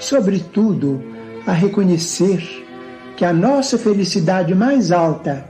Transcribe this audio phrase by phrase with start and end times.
[0.00, 1.02] sobretudo,
[1.46, 2.42] a reconhecer
[3.16, 5.44] que a nossa felicidade mais alta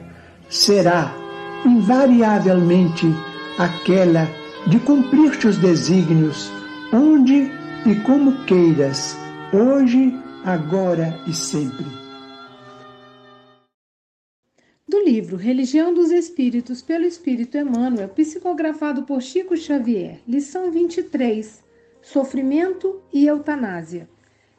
[0.49, 1.15] será
[1.65, 3.07] invariavelmente
[3.59, 4.29] aquela
[4.67, 6.51] de cumprir teus desígnios,
[6.93, 7.51] onde
[7.87, 9.17] e como queiras,
[9.53, 10.15] hoje,
[10.45, 11.85] agora e sempre.
[14.89, 21.63] Do livro Religião dos Espíritos, pelo Espírito Emmanuel, psicografado por Chico Xavier, lição 23:
[22.01, 24.09] Sofrimento e Eutanásia.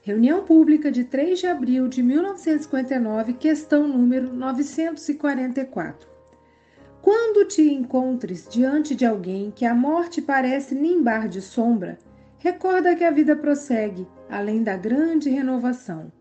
[0.09, 6.09] Reunião pública de 3 de abril de 1959, questão número 944.
[6.99, 11.99] Quando te encontres diante de alguém que a morte parece nimbar de sombra,
[12.39, 16.11] recorda que a vida prossegue, além da grande renovação.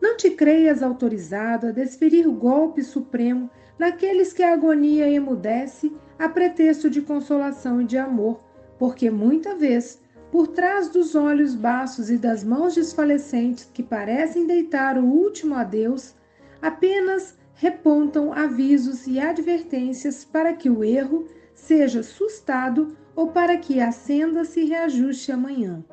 [0.00, 6.30] Não te creias autorizado a desferir o golpe supremo naqueles que a agonia emudece a
[6.30, 8.42] pretexto de consolação e de amor,
[8.78, 10.00] porque muita vez,
[10.30, 16.14] por trás dos olhos baços e das mãos desfalecentes que parecem deitar o último adeus,
[16.60, 23.90] apenas repontam avisos e advertências para que o erro seja sustado ou para que a
[23.90, 25.84] senda se reajuste amanhã.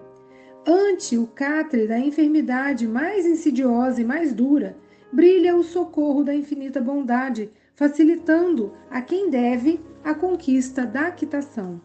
[0.67, 4.77] Ante o catre da enfermidade mais insidiosa e mais dura,
[5.11, 11.81] brilha o socorro da infinita bondade, facilitando a quem deve a conquista da quitação.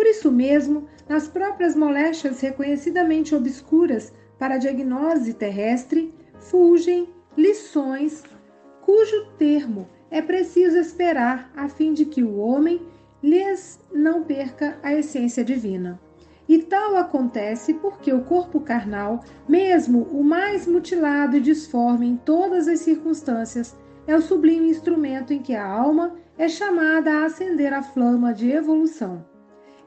[0.00, 7.06] Por isso mesmo, nas próprias moléstias reconhecidamente obscuras para a diagnose terrestre, fulgem
[7.36, 8.22] lições
[8.80, 12.80] cujo termo é preciso esperar a fim de que o homem
[13.22, 16.00] lhes não perca a essência divina.
[16.48, 22.68] E tal acontece porque o corpo carnal, mesmo o mais mutilado e disforme em todas
[22.68, 27.82] as circunstâncias, é o sublime instrumento em que a alma é chamada a acender a
[27.82, 29.28] flama de evolução.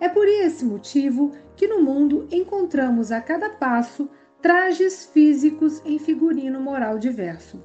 [0.04, 4.10] É por esse motivo que no mundo encontramos a cada passo
[4.42, 7.64] trajes físicos em figurino moral diverso.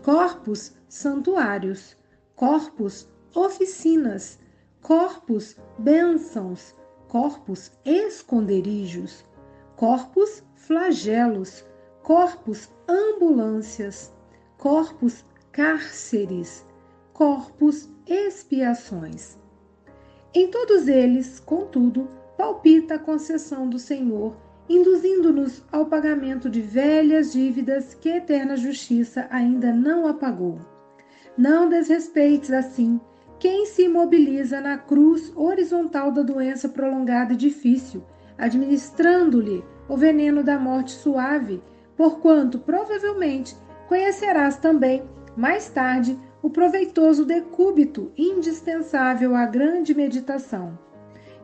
[0.00, 1.96] Corpos santuários,
[2.36, 4.38] corpos, oficinas,
[4.80, 6.76] corpos, bênçãos,
[7.08, 9.24] corpos, esconderijos,
[9.74, 11.64] corpos, flagelos,
[12.04, 14.14] corpos, ambulâncias,
[14.58, 16.64] corpos, cárceres,
[17.12, 19.39] corpos, expiações.
[20.32, 24.36] Em todos eles, contudo, palpita a concessão do Senhor
[24.70, 30.60] induzindo-nos ao pagamento de velhas dívidas que a eterna justiça ainda não apagou.
[31.36, 33.00] Não desrespeites assim
[33.40, 38.04] quem se imobiliza na cruz horizontal da doença prolongada e difícil,
[38.38, 41.60] administrando-lhe o veneno da morte suave,
[41.96, 43.56] porquanto provavelmente
[43.88, 45.02] conhecerás também,
[45.36, 50.78] mais tarde, o proveitoso decúbito indispensável à grande meditação.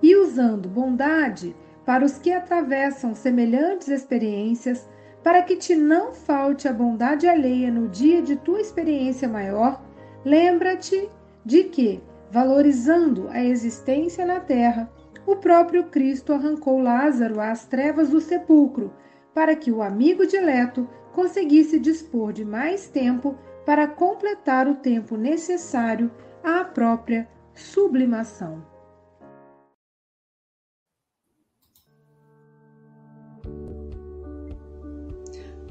[0.03, 1.55] E usando bondade
[1.85, 4.89] para os que atravessam semelhantes experiências,
[5.23, 9.83] para que te não falte a bondade alheia no dia de tua experiência maior,
[10.25, 11.09] lembra-te
[11.45, 12.01] de que,
[12.31, 14.91] valorizando a existência na terra,
[15.27, 18.93] o próprio Cristo arrancou Lázaro às trevas do sepulcro,
[19.35, 26.09] para que o amigo dileto conseguisse dispor de mais tempo para completar o tempo necessário
[26.43, 28.65] à própria sublimação.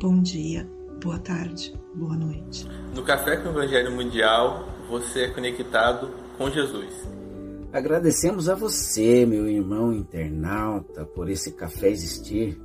[0.01, 0.69] Bom dia,
[1.01, 2.67] boa tarde Boa noite.
[2.93, 7.07] No Café com o Evangelho Mundial, você é conectado com Jesus.
[7.71, 12.61] Agradecemos a você, meu irmão internauta, por esse café existir.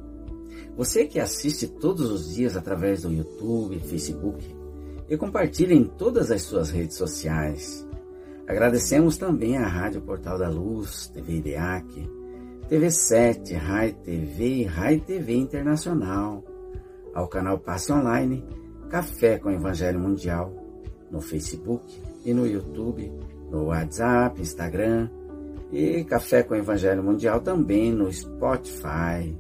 [0.77, 4.60] Você que assiste todos os dias através do YouTube, Facebook
[5.11, 7.87] e compartilha em todas as suas redes sociais.
[8.47, 12.09] Agradecemos também à Rádio Portal da Luz, TV IDEAC,
[12.69, 16.45] TV7, Rai TV e Rai TV Internacional,
[17.13, 18.45] ao canal Passe Online,
[18.89, 20.55] Café com Evangelho Mundial,
[21.11, 21.85] no Facebook
[22.25, 23.13] e no YouTube,
[23.51, 25.11] no WhatsApp, Instagram
[25.73, 29.37] e Café com Evangelho Mundial também no Spotify.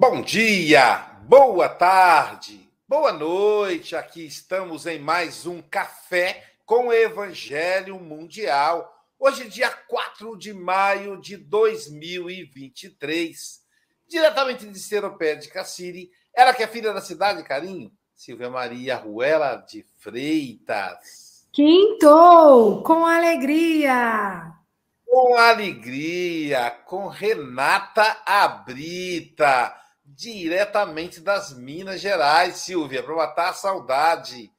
[0.00, 3.96] Bom dia, boa tarde, boa noite.
[3.96, 8.96] Aqui estamos em mais um café com o Evangelho Mundial.
[9.18, 13.60] Hoje, dia 4 de maio de 2023.
[14.06, 19.56] Diretamente de Seropé de Cassiri, ela que é filha da cidade, carinho, Silvia Maria Ruela
[19.68, 21.44] de Freitas.
[21.50, 24.54] Quintou, com alegria
[25.10, 29.74] com alegria, com Renata Abrita,
[30.14, 34.50] diretamente das Minas Gerais, Silvia, para matar a saudade.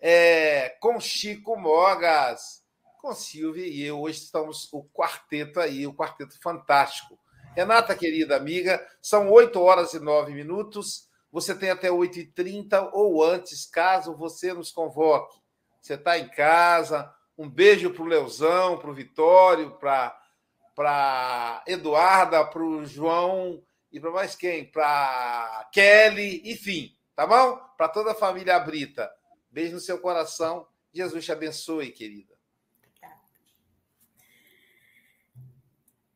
[0.00, 2.62] É, com Chico Mogas,
[3.00, 4.00] com Silvia e eu.
[4.00, 7.18] Hoje estamos o quarteto aí, o quarteto fantástico.
[7.54, 11.08] Renata, querida amiga, são 8 horas e 9 minutos.
[11.32, 15.38] Você tem até 8h30 ou antes, caso você nos convoque.
[15.80, 22.62] Você está em casa, um beijo para o Leozão, para o Vitório, para Eduarda, para
[22.62, 23.62] o João
[23.92, 24.64] e para mais quem?
[24.64, 27.56] Para Kelly, enfim, tá bom?
[27.76, 29.10] Para toda a família Brita.
[29.50, 30.66] Beijo no seu coração.
[30.92, 32.34] Jesus te abençoe, querida.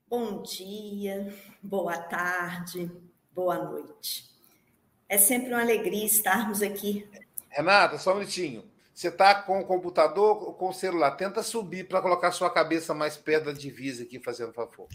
[0.09, 1.33] Bom dia,
[1.63, 2.91] boa tarde,
[3.31, 4.29] boa noite.
[5.09, 7.09] É sempre uma alegria estarmos aqui.
[7.49, 8.69] Renata, só um minutinho.
[8.93, 11.13] Você está com o computador ou com o celular?
[11.13, 14.89] Tenta subir para colocar sua cabeça mais perto da divisa aqui, fazendo favor.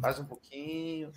[0.00, 1.12] Faz um pouquinho.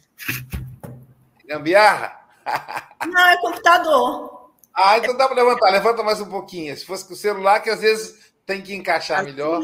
[1.46, 2.20] Gambiarra?
[3.08, 4.52] Não, é computador.
[4.74, 5.72] Ah, então dá para levantar.
[5.72, 6.76] Levanta mais um pouquinho.
[6.76, 9.32] Se fosse com o celular, que às vezes tem que encaixar Aqui.
[9.32, 9.62] melhor.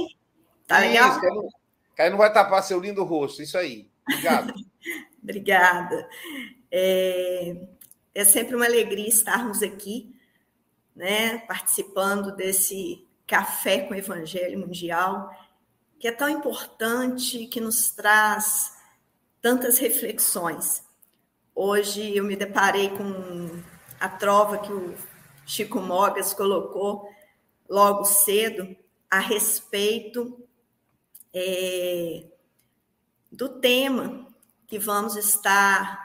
[0.68, 1.10] Tá legal?
[1.12, 1.50] Isso,
[1.96, 3.42] que aí não vai tapar seu lindo rosto.
[3.42, 3.90] Isso aí.
[4.08, 4.54] Obrigado.
[5.24, 6.10] Obrigada.
[6.72, 7.56] É...
[8.14, 10.14] é sempre uma alegria estarmos aqui
[10.98, 15.30] né, participando desse café com o Evangelho Mundial,
[16.00, 18.76] que é tão importante, que nos traz
[19.47, 20.83] tantas reflexões.
[21.56, 23.63] Hoje eu me deparei com
[23.97, 24.94] a trova que o
[25.45, 27.09] Chico Mogas colocou
[27.69, 28.75] logo cedo
[29.09, 30.45] a respeito
[31.33, 32.25] é,
[33.31, 34.27] do tema
[34.68, 35.97] que vamos estar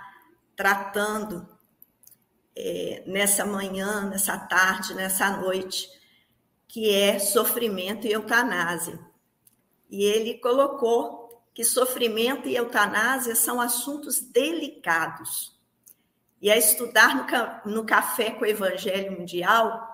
[0.54, 1.44] tratando
[2.54, 5.88] é, nessa manhã, nessa tarde, nessa noite,
[6.68, 9.00] que é sofrimento e eutanásia.
[9.90, 11.21] E ele colocou
[11.54, 15.58] que sofrimento e eutanásia são assuntos delicados.
[16.40, 19.88] E a estudar no, no Café com o Evangelho Mundial,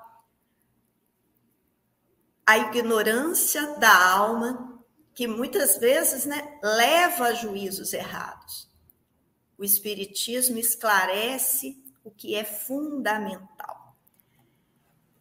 [2.46, 4.82] a ignorância da alma,
[5.14, 8.68] que muitas vezes né, leva a juízos errados.
[9.58, 13.96] O Espiritismo esclarece o que é fundamental.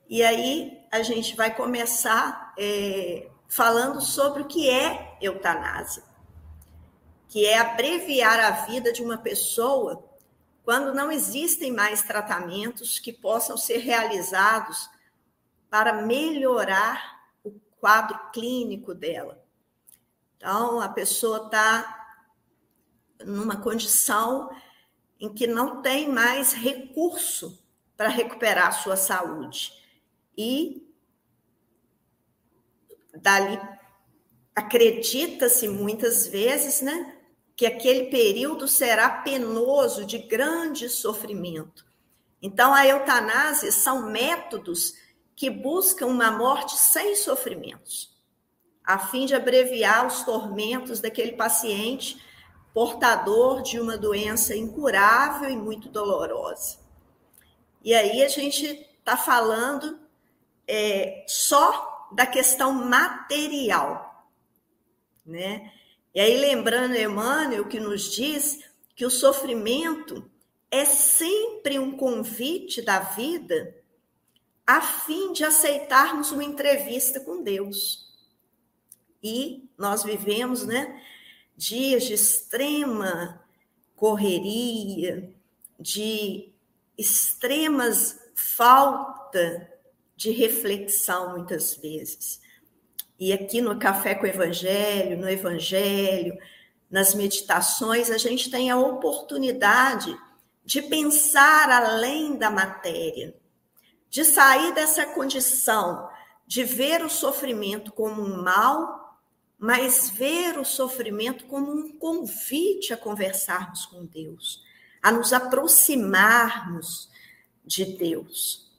[0.08, 6.04] E aí a gente vai começar é, falando sobre o que é eutanásia,
[7.28, 10.04] que é abreviar a vida de uma pessoa
[10.64, 14.90] quando não existem mais tratamentos que possam ser realizados
[15.70, 19.44] para melhorar o quadro clínico dela.
[20.36, 22.18] Então, a pessoa está
[23.26, 24.50] numa condição
[25.20, 27.64] em que não tem mais recurso
[27.96, 29.74] para recuperar a sua saúde.
[30.38, 30.88] E
[33.16, 33.60] dali
[34.56, 37.17] acredita-se muitas vezes, né,
[37.58, 41.84] que aquele período será penoso de grande sofrimento.
[42.40, 44.94] Então a eutanásia são métodos
[45.36, 48.16] que buscam uma morte sem sofrimentos,
[48.84, 52.24] a fim de abreviar os tormentos daquele paciente
[52.76, 56.78] portador de uma doença incurável e muito dolorosa.
[57.84, 58.66] E aí a gente
[59.00, 60.00] está falando
[60.68, 64.30] é, só da questão material,
[65.26, 65.74] né?
[66.18, 68.64] E aí lembrando Emmanuel que nos diz
[68.96, 70.28] que o sofrimento
[70.72, 73.76] é sempre um convite da vida
[74.66, 78.12] a fim de aceitarmos uma entrevista com Deus.
[79.22, 81.00] E nós vivemos, né,
[81.56, 83.40] dias de extrema
[83.96, 85.32] correria,
[85.80, 86.52] de
[86.98, 89.72] extremas falta
[90.16, 92.42] de reflexão muitas vezes.
[93.20, 96.38] E aqui no Café com o Evangelho, no Evangelho,
[96.90, 100.16] nas meditações, a gente tem a oportunidade
[100.64, 103.36] de pensar além da matéria,
[104.10, 106.10] de sair dessa condição
[106.48, 109.20] de ver o sofrimento como um mal,
[109.60, 114.64] mas ver o sofrimento como um convite a conversarmos com Deus,
[115.04, 117.10] a nos aproximarmos
[117.66, 118.72] de Deus.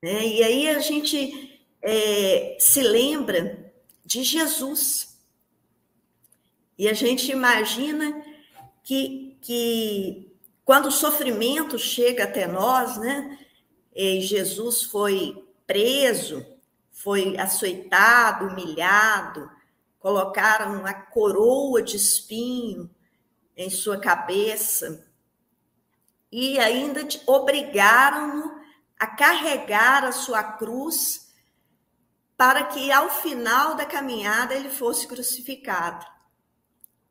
[0.00, 0.26] Né?
[0.26, 1.51] E aí a gente
[1.82, 3.72] é, se lembra
[4.04, 5.18] de Jesus.
[6.78, 8.24] E a gente imagina
[8.82, 10.32] que, que
[10.64, 13.38] quando o sofrimento chega até nós, né?
[13.94, 16.46] E Jesus foi preso,
[16.90, 19.50] foi açoitado, humilhado,
[19.98, 22.90] colocaram uma coroa de espinho
[23.56, 25.06] em sua cabeça
[26.30, 28.60] e ainda obrigaram-no
[28.98, 31.21] a carregar a sua cruz
[32.42, 36.04] para que ao final da caminhada ele fosse crucificado.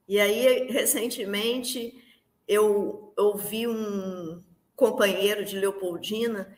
[0.06, 2.04] E aí, recentemente,
[2.46, 4.44] eu ouvi um
[4.76, 6.54] companheiro de Leopoldina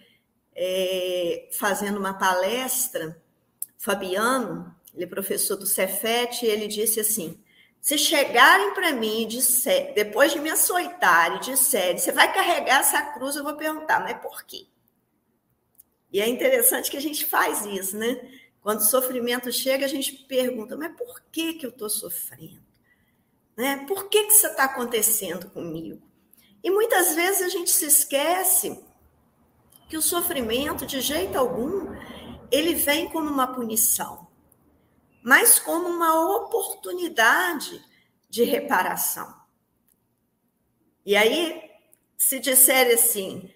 [0.55, 3.21] é, fazendo uma palestra,
[3.77, 7.39] Fabiano, ele é professor do Cefet, e ele disse assim:
[7.79, 13.03] se chegarem para mim disser, depois de me açoitar e disserem, você vai carregar essa
[13.13, 14.65] cruz, eu vou perguntar, mas por quê?
[16.11, 18.19] E é interessante que a gente faz isso, né?
[18.63, 22.63] Quando o sofrimento chega, a gente pergunta, mas por que, que eu estou sofrendo?
[23.57, 23.85] Né?
[23.85, 26.01] Por que, que isso está acontecendo comigo?
[26.63, 28.81] E muitas vezes a gente se esquece
[29.89, 31.93] que o sofrimento, de jeito algum,
[32.49, 34.27] ele vem como uma punição,
[35.21, 37.83] mas como uma oportunidade
[38.29, 39.43] de reparação.
[41.05, 41.69] E aí,
[42.17, 43.52] se disser assim,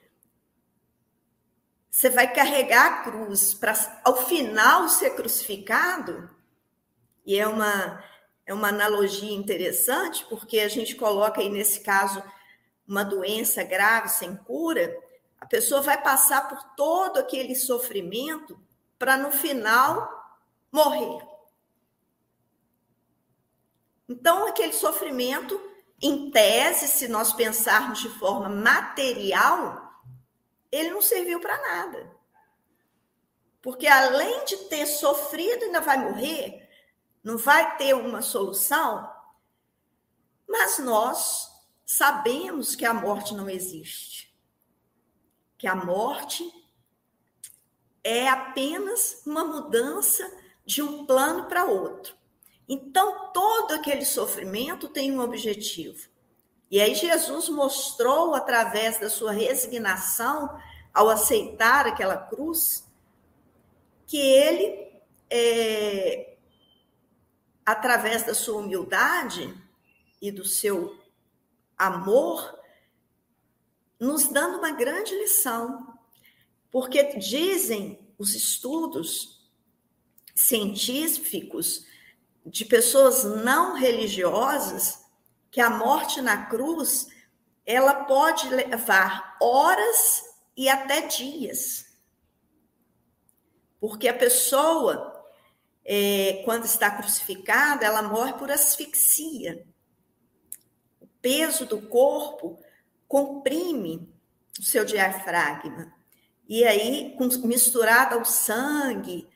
[1.98, 3.74] você vai carregar a cruz para
[4.04, 6.30] ao final ser crucificado,
[7.25, 8.04] e é uma
[8.46, 12.24] é uma analogia interessante, porque a gente coloca aí nesse caso
[12.88, 14.96] uma doença grave sem cura,
[15.42, 18.58] a pessoa vai passar por todo aquele sofrimento
[19.00, 20.08] para no final
[20.72, 21.27] morrer.
[24.08, 25.60] Então, aquele sofrimento,
[26.00, 29.87] em tese, se nós pensarmos de forma material,
[30.71, 32.15] ele não serviu para nada.
[33.62, 36.69] Porque além de ter sofrido, ainda vai morrer,
[37.24, 39.12] não vai ter uma solução,
[40.47, 41.51] mas nós
[41.86, 44.33] sabemos que a morte não existe.
[45.57, 46.50] Que a morte
[48.03, 50.29] é apenas uma mudança
[50.65, 52.15] de um plano para outro.
[52.69, 56.09] Então, todo aquele sofrimento tem um objetivo.
[56.69, 60.59] E aí, Jesus mostrou, através da sua resignação,
[60.93, 62.86] ao aceitar aquela cruz,
[64.05, 64.88] que ele
[65.29, 66.38] é,
[67.65, 69.53] através da sua humildade
[70.21, 70.97] e do seu
[71.77, 72.57] amor,
[74.00, 75.97] nos dando uma grande lição.
[76.71, 79.50] Porque dizem os estudos
[80.36, 81.86] científicos
[82.45, 85.06] de pessoas não religiosas
[85.57, 87.07] que a morte na cruz
[87.65, 90.23] ela pode levar horas
[90.55, 91.97] e até dias.
[93.79, 95.25] Porque a pessoa
[95.83, 99.65] é, quando está crucificada, ela morre por asfixia.
[101.01, 102.63] O peso do corpo
[103.07, 104.07] comprime
[104.59, 105.91] o seu diafragma.
[106.47, 109.27] E aí, misturada ao sangue,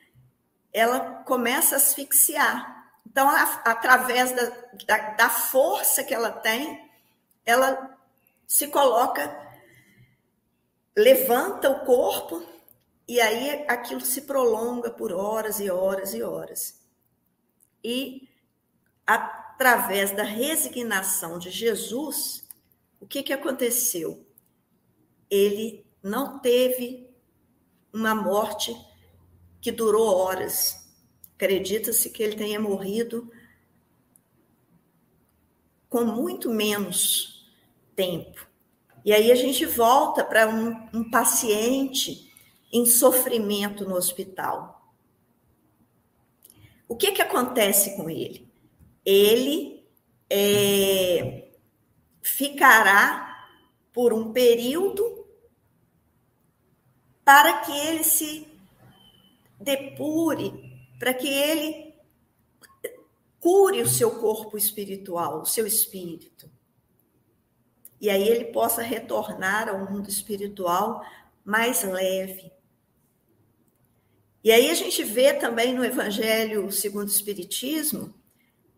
[0.71, 2.80] ela começa a asfixiar.
[3.11, 4.45] Então, a, através da,
[4.87, 6.89] da, da força que ela tem,
[7.45, 7.99] ela
[8.47, 9.29] se coloca,
[10.95, 12.41] levanta o corpo
[13.05, 16.81] e aí aquilo se prolonga por horas e horas e horas.
[17.83, 18.29] E
[19.05, 22.47] através da resignação de Jesus,
[22.97, 24.25] o que, que aconteceu?
[25.29, 27.13] Ele não teve
[27.91, 28.73] uma morte
[29.59, 30.80] que durou horas.
[31.41, 33.31] Acredita-se que ele tenha morrido
[35.89, 37.51] com muito menos
[37.95, 38.47] tempo.
[39.03, 42.31] E aí a gente volta para um, um paciente
[42.71, 44.93] em sofrimento no hospital.
[46.87, 48.47] O que, que acontece com ele?
[49.03, 49.83] Ele
[50.29, 51.49] é,
[52.21, 53.49] ficará
[53.91, 55.25] por um período
[57.25, 58.47] para que ele se
[59.59, 60.70] depure,
[61.01, 61.95] para que ele
[63.39, 66.47] cure o seu corpo espiritual, o seu espírito.
[67.99, 71.03] E aí ele possa retornar ao mundo espiritual
[71.43, 72.51] mais leve.
[74.43, 78.13] E aí a gente vê também no Evangelho segundo o Espiritismo,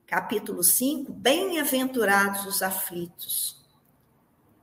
[0.07, 3.61] capítulo 5, bem-aventurados os aflitos,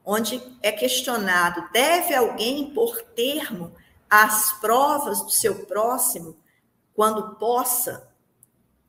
[0.03, 3.75] onde é questionado: deve alguém pôr termo
[4.09, 6.40] às provas do seu próximo
[7.01, 8.15] quando possa?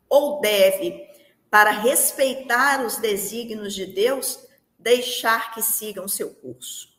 [0.10, 1.08] Ou deve,
[1.50, 4.38] para respeitar os desígnios de Deus,
[4.78, 6.90] deixar que sigam seu curso?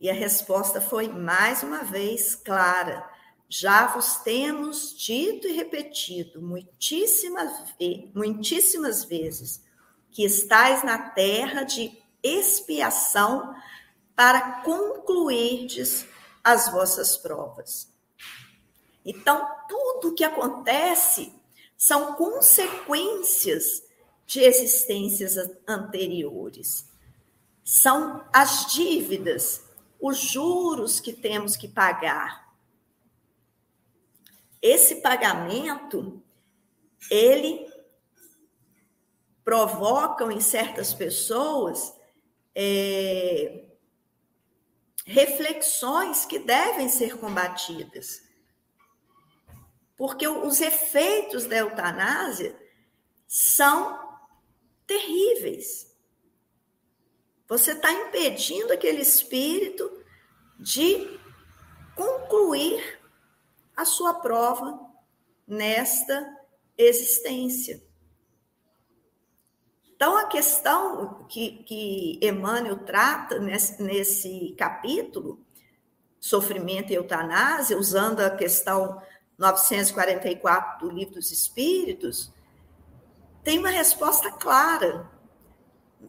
[0.00, 3.06] E a resposta foi mais uma vez clara
[3.46, 7.74] já vos temos dito e repetido muitíssimas,
[8.14, 9.62] muitíssimas vezes
[10.10, 13.54] que estais na terra de expiação
[14.14, 16.06] para concluirdes
[16.42, 17.94] as vossas provas.
[19.06, 21.32] Então, tudo o que acontece
[21.78, 23.82] são consequências
[24.26, 25.36] de existências
[25.66, 26.90] anteriores.
[27.64, 29.64] São as dívidas,
[30.00, 32.46] os juros que temos que pagar
[34.66, 36.20] esse pagamento
[37.08, 37.72] ele
[39.44, 41.94] provocam em certas pessoas
[42.52, 43.64] é,
[45.04, 48.25] reflexões que devem ser combatidas.
[49.96, 52.54] Porque os efeitos da eutanásia
[53.26, 53.98] são
[54.86, 55.94] terríveis.
[57.48, 59.90] Você está impedindo aquele espírito
[60.58, 61.18] de
[61.94, 63.00] concluir
[63.74, 64.78] a sua prova
[65.46, 66.36] nesta
[66.76, 67.82] existência.
[69.94, 75.40] Então, a questão que, que Emmanuel trata nesse, nesse capítulo,
[76.20, 79.00] sofrimento e eutanásia, usando a questão
[79.38, 82.32] 944 do Livro dos Espíritos,
[83.44, 85.10] tem uma resposta clara.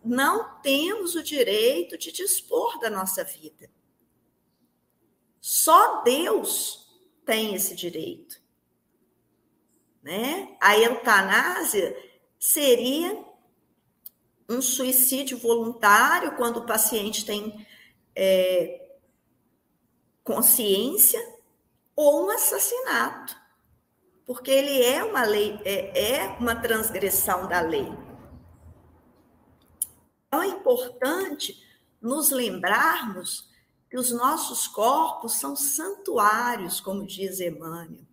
[0.04, 3.70] Não temos o direito de dispor da nossa vida.
[5.40, 6.88] Só Deus
[7.26, 8.42] tem esse direito.
[10.02, 10.58] Né?
[10.62, 11.96] A eutanásia
[12.40, 13.26] seria
[14.50, 17.68] um suicídio voluntário quando o paciente tem
[18.16, 18.98] é,
[20.24, 21.37] consciência
[21.98, 23.36] ou um assassinato,
[24.24, 27.92] porque ele é uma lei, é, é uma transgressão da lei.
[30.28, 31.60] Então é importante
[32.00, 33.50] nos lembrarmos
[33.90, 38.06] que os nossos corpos são santuários, como diz Emmanuel.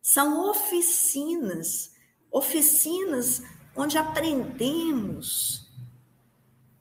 [0.00, 1.92] São oficinas,
[2.30, 3.42] oficinas
[3.76, 5.70] onde aprendemos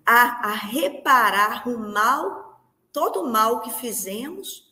[0.05, 2.63] a, a reparar o mal,
[2.93, 4.70] todo o mal que fizemos,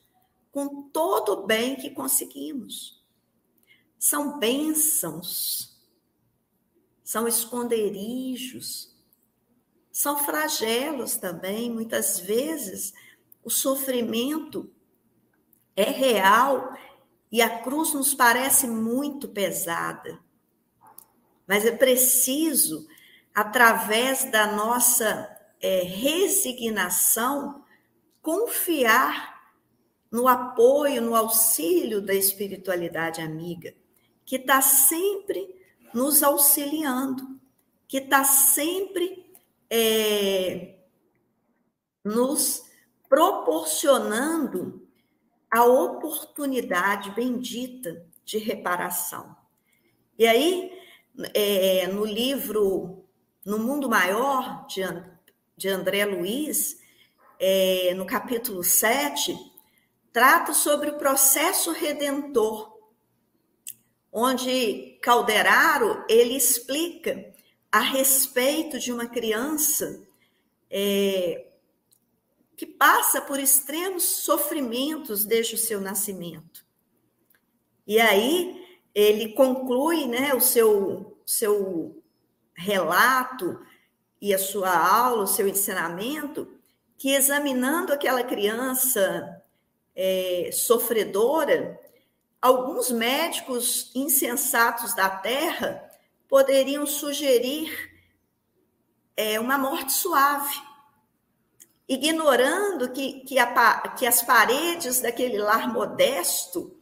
[0.51, 3.03] com todo o bem que conseguimos.
[3.97, 5.77] São bênçãos,
[7.03, 8.95] são esconderijos,
[9.91, 12.93] são flagelos também, muitas vezes
[13.43, 14.71] o sofrimento
[15.75, 16.73] é real
[17.31, 20.19] e a cruz nos parece muito pesada.
[21.47, 22.87] Mas é preciso,
[23.33, 25.29] através da nossa
[25.61, 27.63] é, resignação,
[28.21, 29.38] confiar
[30.11, 33.73] no apoio, no auxílio da espiritualidade amiga,
[34.25, 35.55] que está sempre
[35.93, 37.39] nos auxiliando,
[37.87, 39.25] que está sempre
[39.69, 40.75] é,
[42.03, 42.65] nos
[43.07, 44.87] proporcionando
[45.49, 49.35] a oportunidade bendita de reparação.
[50.17, 50.71] E aí,
[51.33, 53.03] é, no livro
[53.43, 54.81] No Mundo Maior, de,
[55.57, 56.79] de André Luiz,
[57.39, 59.35] é, no capítulo 7,
[60.19, 62.77] trata sobre o processo redentor,
[64.11, 67.33] onde Calderaro ele explica
[67.71, 70.05] a respeito de uma criança
[70.69, 71.47] é,
[72.57, 76.65] que passa por extremos sofrimentos desde o seu nascimento.
[77.87, 78.61] E aí
[78.93, 82.03] ele conclui né, o seu, seu
[82.53, 83.57] relato
[84.21, 86.45] e a sua aula, o seu ensinamento,
[86.97, 89.38] que examinando aquela criança
[89.95, 91.79] é, sofredora,
[92.41, 95.89] alguns médicos insensatos da Terra
[96.27, 97.71] poderiam sugerir
[99.15, 100.69] é, uma morte suave
[101.89, 106.79] ignorando que, que, a, que as paredes daquele lar modesto,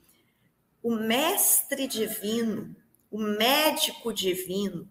[0.84, 2.76] o mestre divino,
[3.10, 4.90] o médico divino,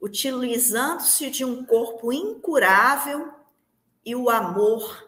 [0.00, 3.32] utilizando-se de um corpo incurável
[4.04, 5.07] e o amor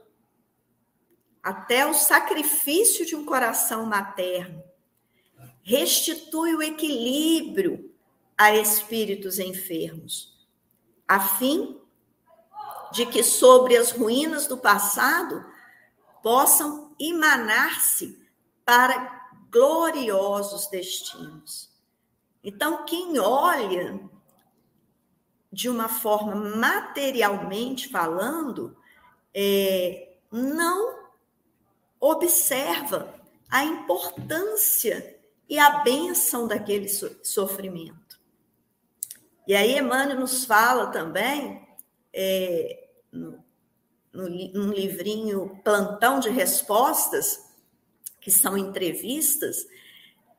[1.42, 4.62] até o sacrifício de um coração materno,
[5.62, 7.94] restitui o equilíbrio
[8.36, 10.46] a espíritos enfermos,
[11.06, 11.78] a fim
[12.92, 15.44] de que sobre as ruínas do passado
[16.22, 18.20] possam emanar-se
[18.64, 21.70] para gloriosos destinos.
[22.42, 24.00] Então, quem olha
[25.52, 28.76] de uma forma materialmente falando,
[29.34, 30.99] é, não
[32.00, 33.14] observa
[33.50, 38.20] a importância e a bênção daquele sofrimento.
[39.46, 41.66] E aí Emmanuel nos fala também,
[42.12, 43.44] é, no,
[44.12, 47.44] no, num livrinho Plantão de Respostas,
[48.20, 49.66] que são entrevistas,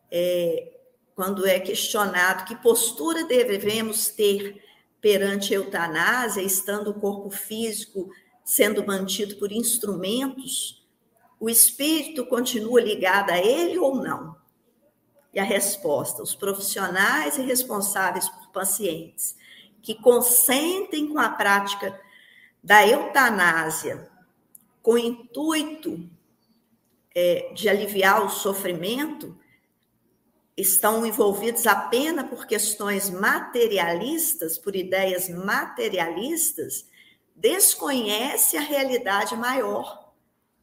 [0.09, 0.77] é,
[1.15, 4.63] quando é questionado que postura devemos ter
[5.01, 8.09] perante a eutanásia, estando o corpo físico
[8.45, 10.80] sendo mantido por instrumentos,
[11.41, 14.37] o espírito continua ligado a ele ou não?
[15.33, 19.35] E a resposta: os profissionais e responsáveis por pacientes
[19.81, 21.99] que consentem com a prática
[22.63, 24.07] da eutanásia
[24.83, 26.07] com o intuito
[27.15, 29.35] é, de aliviar o sofrimento
[30.55, 36.85] estão envolvidos apenas por questões materialistas, por ideias materialistas,
[37.35, 40.00] desconhece a realidade maior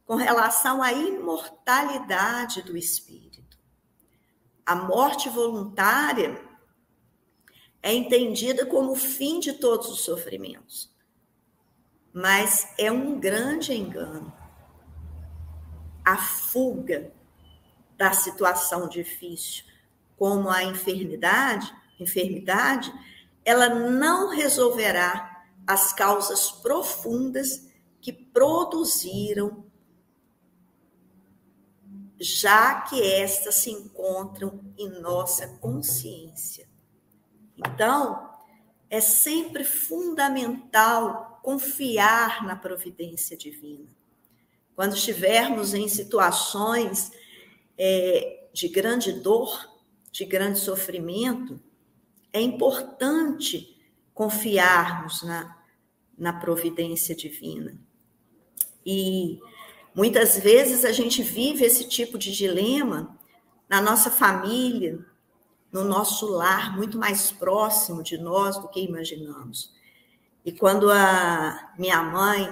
[0.09, 3.59] com relação à imortalidade do espírito.
[4.65, 6.41] A morte voluntária
[7.79, 10.91] é entendida como o fim de todos os sofrimentos,
[12.11, 14.33] mas é um grande engano.
[16.03, 17.13] A fuga
[17.95, 19.63] da situação difícil,
[20.17, 22.91] como a enfermidade, enfermidade,
[23.45, 27.69] ela não resolverá as causas profundas
[28.01, 29.68] que produziram,
[32.19, 36.67] já que estas se encontram em nossa consciência.
[37.57, 38.29] Então,
[38.89, 43.87] é sempre fundamental confiar na providência divina.
[44.75, 47.11] Quando estivermos em situações
[47.77, 49.69] é, de grande dor,
[50.11, 51.61] de grande sofrimento,
[52.33, 53.77] é importante
[54.13, 55.57] confiarmos na,
[56.17, 57.79] na providência divina.
[58.85, 59.39] E
[59.99, 63.19] muitas vezes a gente vive esse tipo de dilema
[63.67, 65.05] na nossa família,
[65.69, 69.73] no nosso lar, muito mais próximo de nós do que imaginamos.
[70.45, 72.49] E quando a minha mãe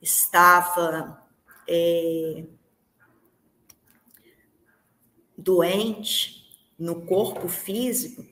[0.00, 1.22] estava
[1.68, 2.44] é,
[5.36, 8.24] doente, no corpo físico,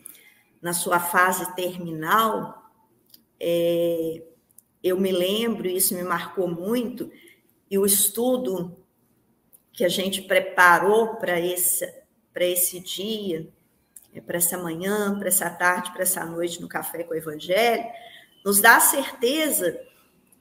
[0.62, 2.72] na sua fase terminal,
[3.38, 4.22] é,
[4.82, 7.12] eu me lembro, isso me marcou muito,
[7.70, 8.76] e o estudo
[9.72, 11.88] que a gente preparou para esse,
[12.34, 13.48] esse dia,
[14.12, 17.84] é, para essa manhã, para essa tarde, para essa noite no Café com o Evangelho,
[18.44, 19.80] nos dá a certeza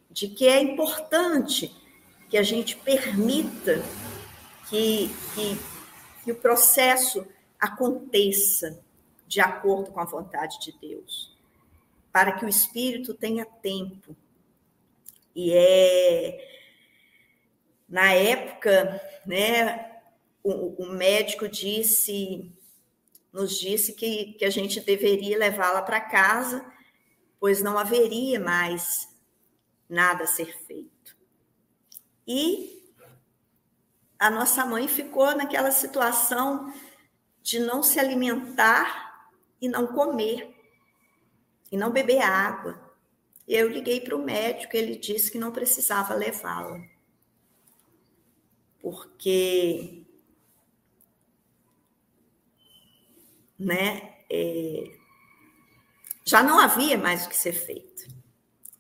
[0.10, 1.76] de que é importante
[2.30, 3.84] que a gente permita
[4.70, 5.60] que, que,
[6.24, 7.26] que o processo
[7.60, 8.80] aconteça
[9.28, 11.36] de acordo com a vontade de Deus,
[12.12, 14.16] para que o espírito tenha tempo.
[15.36, 16.57] E é
[17.88, 20.00] na época, né,
[20.44, 22.52] o, o médico disse,
[23.32, 26.66] nos disse que, que a gente deveria levá-la para casa,
[27.40, 29.08] pois não haveria mais
[29.90, 31.16] nada a ser feito.
[32.28, 32.78] E
[34.20, 36.74] a nossa mãe ficou naquela situação
[37.42, 39.30] de não se alimentar
[39.62, 40.54] e não comer,
[41.72, 42.80] e não beber água.
[43.48, 46.82] Eu liguei para o médico, ele disse que não precisava levá-la,
[48.90, 50.06] porque
[53.60, 54.92] né, é,
[56.24, 58.08] já não havia mais o que ser feito.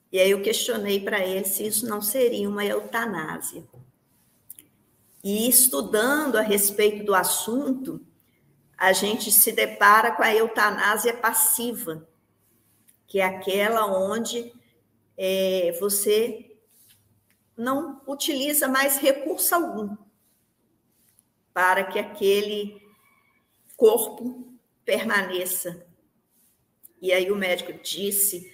[0.09, 3.67] E aí eu questionei para ele se isso não seria uma eutanásia.
[5.21, 7.99] E estudando a respeito do assunto,
[8.77, 12.07] a gente se depara com a eutanásia passiva,
[13.05, 14.53] que é aquela onde
[15.17, 16.56] é, você
[17.57, 19.97] não utiliza mais recurso algum
[21.53, 22.79] para que aquele
[23.75, 24.53] corpo
[24.85, 25.85] permaneça.
[27.01, 28.53] E aí o médico disse: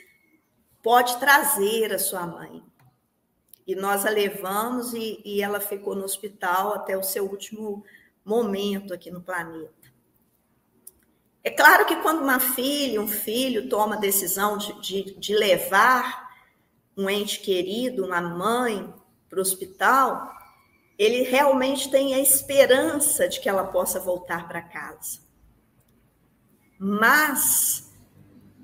[0.82, 2.64] pode trazer a sua mãe.
[3.68, 7.84] E nós a levamos e, e ela ficou no hospital até o seu último
[8.24, 9.72] momento aqui no planeta.
[11.44, 16.23] É claro que quando uma filha, um filho toma a decisão de, de, de levar
[16.98, 18.94] um ente querido, uma mãe,
[19.30, 20.32] para o hospital,
[20.98, 25.20] ele realmente tem a esperança de que ela possa voltar para casa.
[26.78, 27.92] Mas,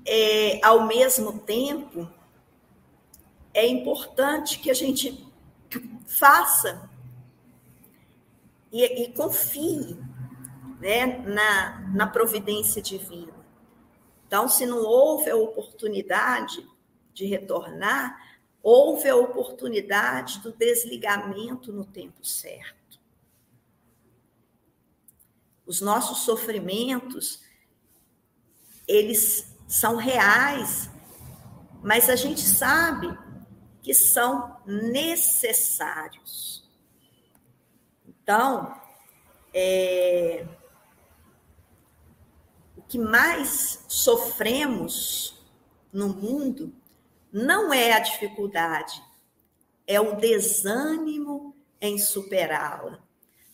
[0.06, 2.08] é, ao mesmo tempo,
[3.52, 5.26] é importante que a gente
[6.06, 6.88] faça
[8.70, 9.98] e, e confie
[10.78, 13.34] né, na, na providência divina.
[14.26, 16.64] Então, se não houve a oportunidade
[17.20, 18.18] de retornar,
[18.62, 22.98] houve a oportunidade do desligamento no tempo certo.
[25.66, 27.42] Os nossos sofrimentos,
[28.88, 30.88] eles são reais,
[31.82, 33.16] mas a gente sabe
[33.82, 36.66] que são necessários.
[38.06, 38.80] Então,
[39.52, 40.46] é,
[42.76, 45.38] o que mais sofremos
[45.92, 46.79] no mundo
[47.32, 49.02] não é a dificuldade,
[49.86, 53.02] é o desânimo em superá-la.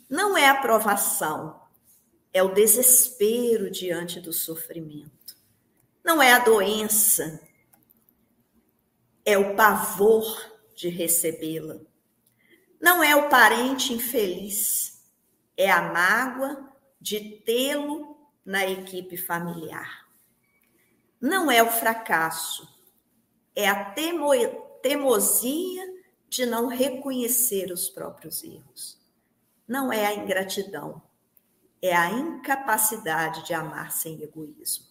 [0.09, 1.61] Não é a provação,
[2.33, 5.37] é o desespero diante do sofrimento.
[6.05, 7.41] Não é a doença,
[9.25, 10.25] é o pavor
[10.75, 11.81] de recebê-la.
[12.81, 15.03] Não é o parente infeliz,
[15.57, 20.07] é a mágoa de tê-lo na equipe familiar.
[21.21, 22.76] Não é o fracasso,
[23.57, 24.33] é a temo,
[24.83, 25.83] teimosia
[26.29, 29.01] de não reconhecer os próprios erros.
[29.67, 31.03] Não é a ingratidão,
[31.81, 34.85] é a incapacidade de amar sem egoísmo.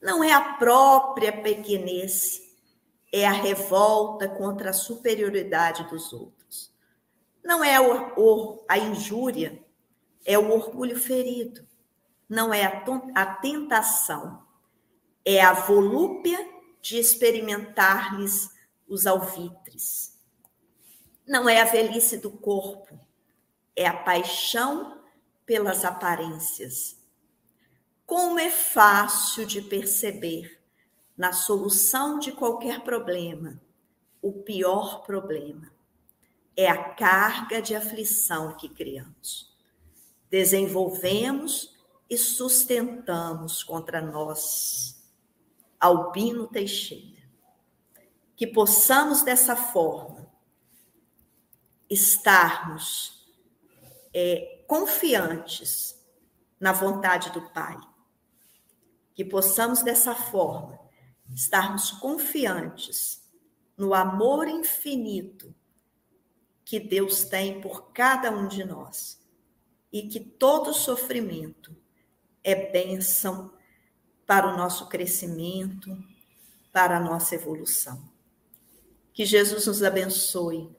[0.00, 2.42] Não é a própria pequenez,
[3.12, 6.70] é a revolta contra a superioridade dos outros.
[7.42, 7.76] Não é
[8.68, 9.64] a injúria,
[10.24, 11.66] é o orgulho ferido.
[12.28, 12.64] Não é
[13.14, 14.46] a tentação,
[15.24, 18.50] é a volúpia de experimentar-lhes
[18.88, 20.18] os alvitres.
[21.26, 22.98] Não é a velhice do corpo,
[23.76, 25.00] é a paixão
[25.46, 26.98] pelas aparências.
[28.04, 30.60] Como é fácil de perceber
[31.16, 33.60] na solução de qualquer problema,
[34.20, 35.70] o pior problema
[36.56, 39.54] é a carga de aflição que criamos.
[40.28, 41.74] Desenvolvemos
[42.08, 44.99] e sustentamos contra nós
[45.80, 47.22] Albino Teixeira.
[48.36, 50.30] Que possamos dessa forma
[51.88, 53.26] estarmos
[54.14, 55.98] é, confiantes
[56.58, 57.78] na vontade do Pai.
[59.14, 60.78] Que possamos dessa forma
[61.34, 63.22] estarmos confiantes
[63.76, 65.54] no amor infinito
[66.64, 69.20] que Deus tem por cada um de nós
[69.92, 71.76] e que todo sofrimento
[72.44, 73.52] é bênção
[74.30, 75.98] para o nosso crescimento,
[76.72, 78.00] para a nossa evolução.
[79.12, 80.70] Que Jesus nos abençoe.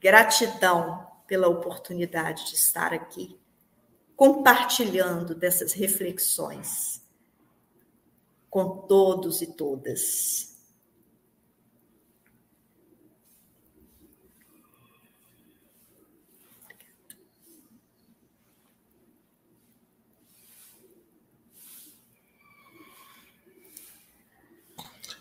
[0.00, 3.38] Gratidão pela oportunidade de estar aqui,
[4.16, 7.00] compartilhando dessas reflexões
[8.50, 10.49] com todos e todas.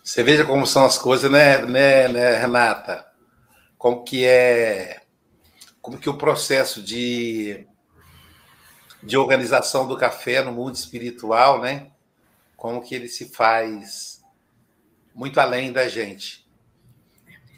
[0.10, 3.08] Você veja como são as coisas, né, né, né, Renata?
[3.78, 5.04] Como que é,
[5.84, 7.68] como que o processo de,
[9.04, 11.92] de organização do café no mundo espiritual, né?
[12.58, 14.20] Como que ele se faz
[15.14, 16.50] muito além da gente.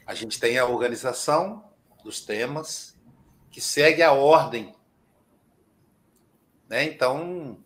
[0.06, 1.72] A gente tem a organização
[2.04, 3.00] dos temas
[3.50, 4.76] que segue a ordem,
[6.68, 6.84] né?
[6.84, 7.64] Então,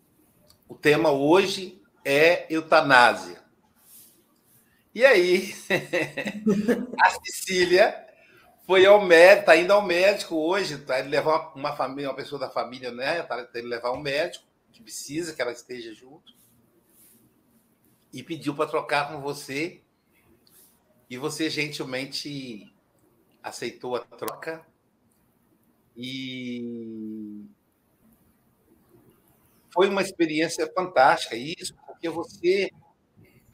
[0.68, 3.45] o tema hoje é eutanásia.
[4.96, 5.52] E aí,
[6.98, 7.94] a Cecília
[8.64, 12.38] foi ao médico, está indo ao médico hoje, tá indo levar uma família, uma pessoa
[12.38, 13.20] da família, né?
[13.20, 16.32] Está indo levar um médico que precisa que ela esteja junto.
[18.10, 19.82] E pediu para trocar com você.
[21.10, 22.74] E você gentilmente
[23.42, 24.66] aceitou a troca.
[25.94, 27.44] E
[29.74, 32.70] foi uma experiência fantástica isso, porque você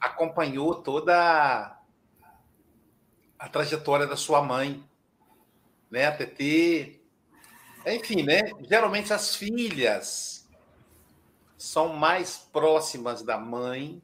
[0.03, 1.77] acompanhou toda
[3.39, 4.83] a, trajetória da sua mãe,
[5.89, 6.07] né?
[6.07, 6.99] A TT.
[7.85, 8.41] Enfim, né?
[8.61, 10.49] Geralmente as filhas
[11.57, 14.01] são mais próximas da mãe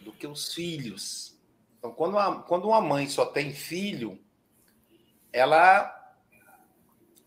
[0.00, 1.36] do que os filhos.
[1.78, 4.18] Então, quando uma, quando uma mãe só tem filho,
[5.32, 5.90] ela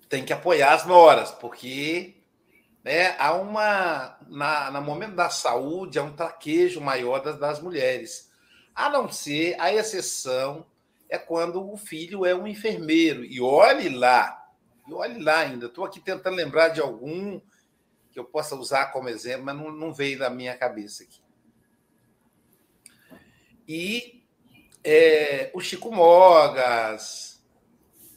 [0.08, 2.16] tem que apoiar as noras, porque
[2.88, 4.18] né, há uma.
[4.28, 8.32] Na, no momento da saúde, há um traquejo maior das, das mulheres.
[8.74, 10.66] A não ser, a exceção
[11.10, 13.26] é quando o filho é um enfermeiro.
[13.26, 14.42] E olhe lá,
[14.88, 17.42] E olhe lá ainda, estou aqui tentando lembrar de algum
[18.12, 21.22] que eu possa usar como exemplo, mas não, não veio da minha cabeça aqui.
[23.68, 24.24] E
[24.82, 27.44] é, o Chico Mogas,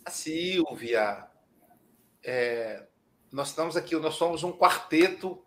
[0.05, 1.27] a Silvia,
[2.23, 2.87] é,
[3.33, 5.43] nós estamos aqui, nós somos um quarteto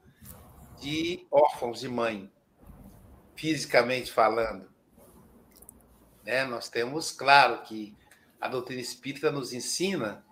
[0.79, 2.31] de órfãos de mãe,
[3.35, 4.69] fisicamente falando.
[6.23, 6.45] Né?
[6.45, 7.95] Nós temos, claro, que
[8.39, 10.25] a doutrina espírita nos ensina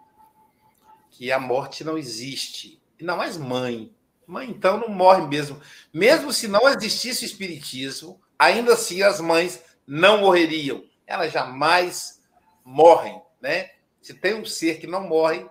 [1.10, 2.82] que a morte não existe.
[2.98, 3.94] E não mais mãe.
[4.26, 5.60] Mãe, então, não morre mesmo.
[5.94, 10.84] Mesmo se não existisse o espiritismo, ainda assim as mães não morreriam.
[11.06, 12.22] Elas jamais
[12.64, 13.72] morrem, né?
[14.02, 15.46] Se tem um ser que não morre,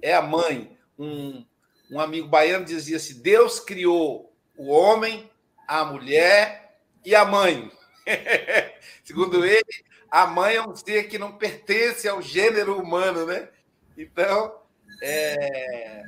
[0.00, 0.76] é a mãe.
[1.02, 1.44] Um,
[1.90, 5.28] um amigo baiano dizia assim: Deus criou o homem,
[5.66, 7.70] a mulher e a mãe.
[9.02, 13.48] Segundo ele, a mãe é um ser que não pertence ao gênero humano, né?
[13.98, 14.62] Então,
[15.02, 16.02] é...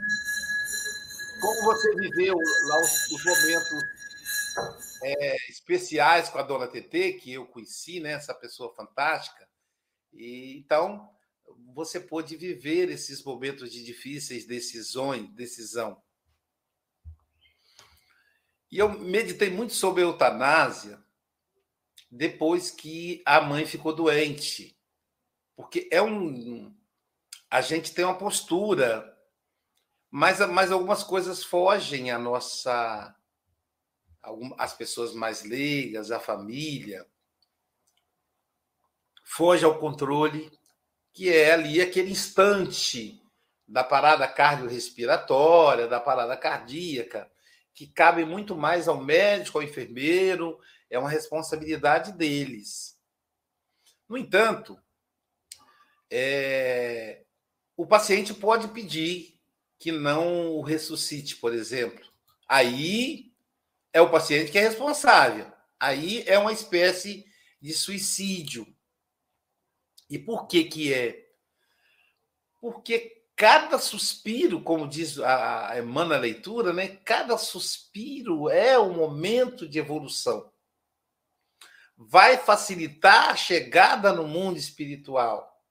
[1.40, 3.82] como você viveu lá os, os momentos
[5.02, 8.12] é, especiais com a dona TT, que eu conheci, né?
[8.12, 9.48] Essa pessoa fantástica.
[10.12, 11.10] E, então,
[11.74, 16.00] você pôde viver esses momentos de difíceis decisões, decisão.
[18.70, 21.02] E eu meditei muito sobre a eutanásia
[22.10, 24.78] depois que a mãe ficou doente.
[25.56, 26.74] Porque é um.
[27.50, 29.16] A gente tem uma postura,
[30.10, 33.14] mas, mas algumas coisas fogem à nossa.
[34.56, 37.06] As pessoas mais leigas, a família,
[39.22, 40.50] foge ao controle
[41.14, 43.22] que é ali aquele instante
[43.66, 47.30] da parada cardiorrespiratória, da parada cardíaca,
[47.72, 50.58] que cabe muito mais ao médico, ao enfermeiro,
[50.90, 52.98] é uma responsabilidade deles.
[54.08, 54.78] No entanto,
[56.10, 57.24] é,
[57.76, 59.40] o paciente pode pedir
[59.78, 62.04] que não o ressuscite, por exemplo.
[62.48, 63.32] Aí
[63.92, 65.50] é o paciente que é responsável.
[65.78, 67.24] Aí é uma espécie
[67.60, 68.73] de suicídio.
[70.08, 71.28] E por que que é?
[72.60, 76.96] Porque cada suspiro, como diz a, emana leitura, né?
[77.04, 80.52] Cada suspiro é um momento de evolução.
[81.96, 85.62] Vai facilitar a chegada no mundo espiritual.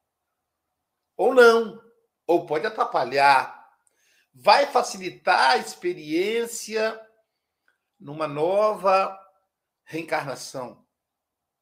[1.15, 1.81] Ou não,
[2.25, 3.61] ou pode atrapalhar.
[4.33, 6.99] Vai facilitar a experiência
[7.99, 9.17] numa nova
[9.83, 10.83] reencarnação.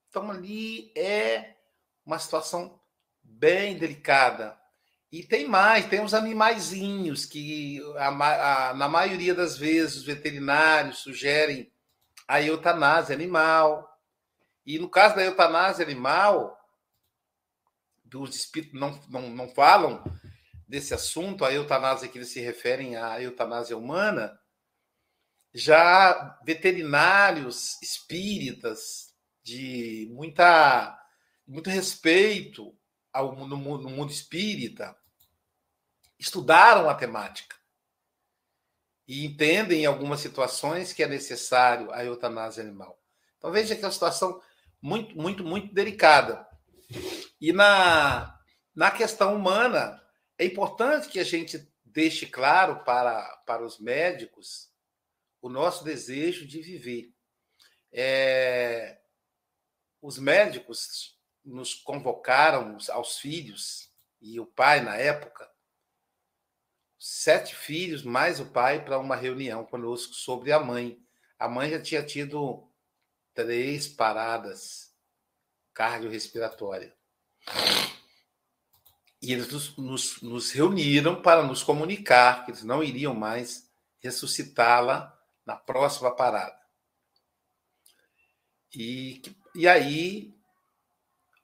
[0.09, 1.57] Então ali é
[2.05, 2.79] uma situação
[3.23, 4.59] bem delicada.
[5.11, 10.99] E tem mais, tem os animaizinhos que, a, a, na maioria das vezes, os veterinários
[10.99, 11.71] sugerem
[12.27, 13.87] a eutanásia animal.
[14.65, 16.57] E no caso da eutanásia animal,
[18.05, 20.01] dos espíritos não, não, não falam
[20.67, 24.39] desse assunto, a eutanásia que eles se referem à eutanásia humana,
[25.53, 30.97] já veterinários espíritas de muita
[31.51, 32.73] muito respeito
[33.11, 34.95] ao, no, no mundo espírita,
[36.17, 37.57] estudaram a temática
[39.05, 42.97] e entendem em algumas situações que é necessário a eutanásia animal.
[43.37, 44.41] Então veja que é uma situação
[44.81, 46.47] muito, muito, muito delicada.
[47.39, 48.39] E na,
[48.73, 50.01] na questão humana,
[50.37, 54.71] é importante que a gente deixe claro para, para os médicos
[55.41, 57.13] o nosso desejo de viver.
[57.91, 59.01] É,
[60.01, 63.89] os médicos nos convocaram aos filhos,
[64.21, 65.49] e o pai na época,
[66.99, 71.03] sete filhos, mais o pai, para uma reunião conosco sobre a mãe.
[71.39, 72.71] A mãe já tinha tido
[73.33, 74.93] três paradas
[75.73, 76.93] cardiorrespiratórias.
[79.21, 85.15] E eles nos, nos, nos, reuniram para nos comunicar que eles não iriam mais ressuscitá-la
[85.45, 86.59] na próxima parada.
[88.73, 89.21] E,
[89.55, 90.35] e aí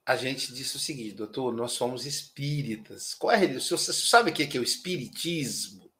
[0.08, 3.12] a gente disse o seguinte, doutor, nós somos espíritas.
[3.12, 3.76] Qual é religião?
[3.76, 5.92] Você sabe o que é o espiritismo?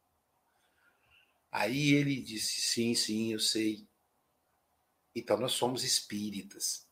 [1.52, 3.86] Aí ele disse, sim, sim, eu sei.
[5.14, 6.86] Então nós somos espíritas.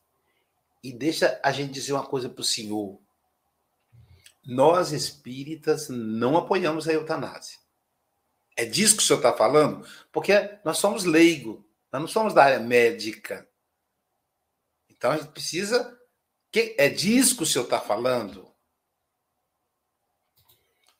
[0.83, 3.01] E deixa a gente dizer uma coisa para o senhor.
[4.45, 7.57] Nós espíritas não apoiamos a eutanásia.
[8.55, 9.83] É disso que o senhor está falando?
[10.11, 13.49] Porque nós somos leigo, nós não somos da área médica.
[14.87, 15.97] Então a gente precisa
[16.51, 18.53] que é disso que o senhor está falando?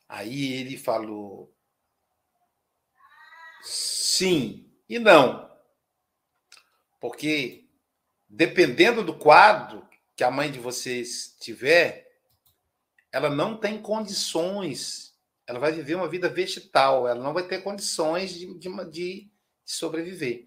[0.08, 1.54] Aí ele falou:
[3.64, 5.48] sim e não.
[7.00, 7.70] Porque
[8.30, 12.08] dependendo do quadro que a mãe de vocês tiver,
[13.12, 15.08] ela não tem condições
[15.48, 19.32] ela vai viver uma vida vegetal, ela não vai ter condições de, de, de
[19.64, 20.46] sobreviver.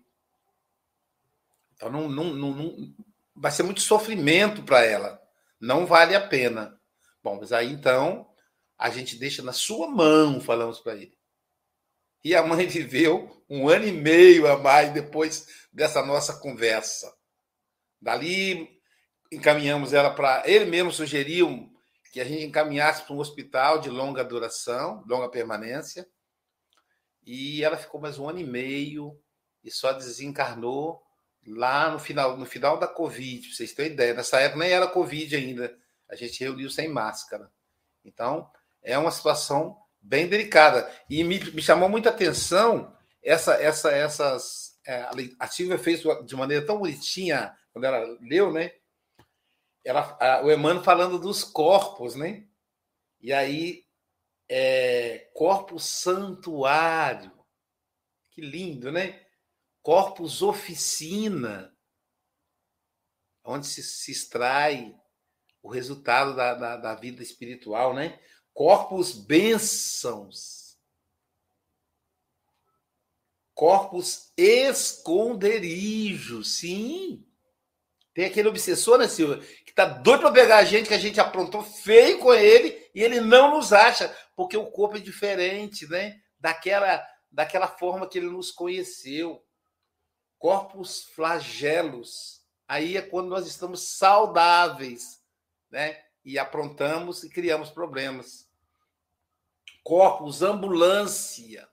[1.72, 2.94] Então, não, não, não, não
[3.41, 5.18] vai ser muito sofrimento para ela.
[5.59, 6.78] Não vale a pena.
[7.22, 8.28] Bom, mas aí então
[8.78, 11.18] a gente deixa na sua mão, falamos para ele.
[12.22, 17.11] E a mãe viveu um ano e meio a mais depois dessa nossa conversa.
[18.01, 18.68] Dali
[19.32, 20.43] encaminhamos ela para.
[20.47, 21.70] Ele mesmo sugeriu
[22.12, 26.07] que a gente encaminhasse para um hospital de longa duração, longa permanência.
[27.24, 29.18] E ela ficou mais um ano e meio
[29.64, 31.03] e só desencarnou
[31.51, 34.14] lá no final, no final da Covid, pra vocês terem ideia.
[34.14, 35.76] Nessa época nem era Covid ainda.
[36.09, 37.51] A gente reuniu sem máscara.
[38.05, 38.51] Então,
[38.82, 40.90] é uma situação bem delicada.
[41.09, 44.78] E me, me chamou muita atenção essa, essa, essas.
[44.86, 45.07] É,
[45.38, 48.72] a Silvia fez de maneira tão bonitinha quando ela leu, né?
[49.84, 52.44] Ela, a, o Emmanuel falando dos corpos, né?
[53.20, 53.84] E aí,
[54.48, 57.30] é, corpo santuário.
[58.30, 59.20] Que lindo, né?
[59.83, 61.74] Corpus oficina,
[63.45, 64.95] onde se, se extrai
[65.62, 68.18] o resultado da, da, da vida espiritual, né?
[68.53, 70.78] Corpus bênçãos.
[73.55, 77.26] Corpus esconderijo, sim.
[78.14, 81.20] Tem aquele obsessor, né, Silvia, que tá doido para pegar a gente, que a gente
[81.20, 86.20] aprontou feio com ele, e ele não nos acha, porque o corpo é diferente, né?
[86.39, 89.45] Daquela, daquela forma que ele nos conheceu.
[90.41, 92.43] Corpus flagelos.
[92.66, 95.22] Aí é quando nós estamos saudáveis,
[95.70, 96.03] né?
[96.24, 98.51] E aprontamos e criamos problemas.
[99.84, 101.68] Corpus ambulância.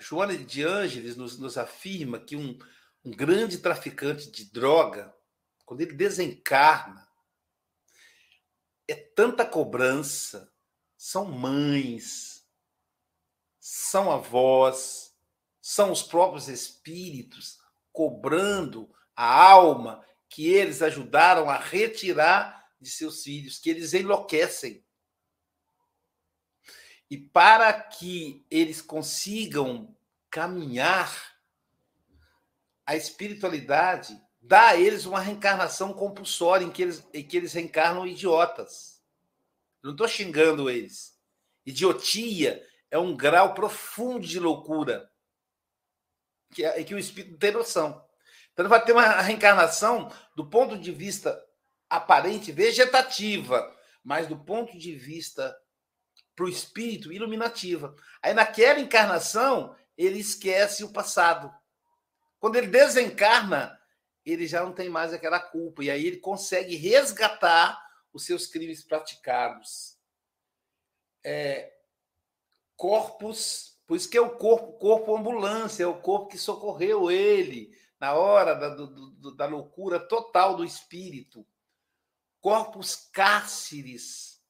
[0.00, 2.58] Joana de Ângeles nos, nos afirma que um,
[3.04, 5.14] um grande traficante de droga,
[5.64, 7.08] quando ele desencarna,
[8.88, 10.52] é tanta cobrança,
[10.96, 12.44] são mães,
[13.60, 15.07] são avós,
[15.68, 17.58] são os próprios espíritos
[17.92, 24.82] cobrando a alma que eles ajudaram a retirar de seus filhos, que eles enlouquecem.
[27.10, 29.94] E para que eles consigam
[30.30, 31.36] caminhar,
[32.86, 38.06] a espiritualidade dá a eles uma reencarnação compulsória em que eles, em que eles reencarnam
[38.06, 39.02] idiotas.
[39.82, 41.14] Não estou xingando eles.
[41.66, 45.12] Idiotia é um grau profundo de loucura
[46.52, 48.04] que, é, que o espírito não tem noção.
[48.52, 51.40] Então vai ter uma reencarnação do ponto de vista
[51.88, 55.56] aparente vegetativa, mas do ponto de vista
[56.34, 57.94] para o espírito iluminativa.
[58.22, 61.52] Aí naquela encarnação ele esquece o passado.
[62.38, 63.78] Quando ele desencarna,
[64.24, 67.80] ele já não tem mais aquela culpa e aí ele consegue resgatar
[68.12, 69.96] os seus crimes praticados.
[71.24, 71.72] É,
[72.76, 77.74] corpos, por isso que é o corpo, corpo ambulância, é o corpo que socorreu ele,
[77.98, 81.44] na hora da, do, da loucura total do espírito.
[82.38, 84.44] Corpos cárceres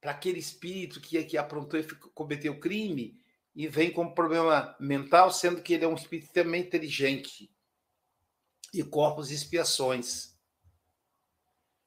[0.00, 1.84] para aquele espírito que, que aprontou e
[2.14, 3.20] cometeu crime
[3.52, 7.52] e vem com problema mental, sendo que ele é um espírito também inteligente.
[8.72, 10.38] E corpos expiações.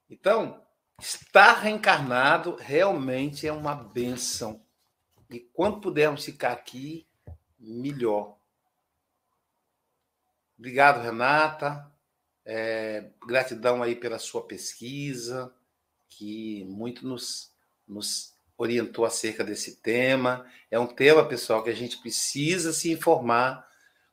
[0.10, 0.62] Então,
[1.00, 4.69] estar reencarnado realmente é uma benção.
[5.30, 7.08] E quanto pudermos ficar aqui,
[7.60, 8.38] melhor.
[10.58, 11.90] Obrigado, Renata.
[12.44, 15.54] É, gratidão aí pela sua pesquisa,
[16.08, 17.54] que muito nos,
[17.88, 20.46] nos orientou acerca desse tema.
[20.72, 23.70] É um tema, pessoal, que a gente precisa se informar,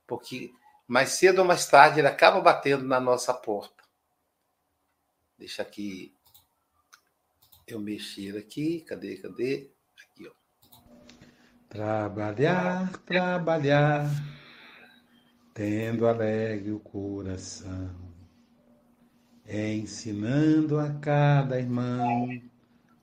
[0.07, 0.53] porque
[0.87, 3.83] mais cedo ou mais tarde ele acaba batendo na nossa porta.
[5.39, 6.15] Deixa aqui
[7.67, 8.83] eu mexer aqui.
[8.83, 9.71] Cadê, cadê?
[11.77, 14.09] Trabalhar, trabalhar
[15.53, 17.91] tendo alegre o coração,
[19.47, 22.29] ensinando a cada irmão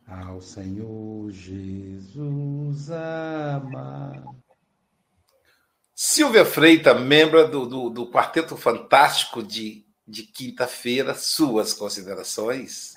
[0.08, 4.24] ao Senhor Jesus amar.
[5.94, 12.96] Silvia Freita, membro do, do, do Quarteto Fantástico de, de quinta-feira, suas considerações?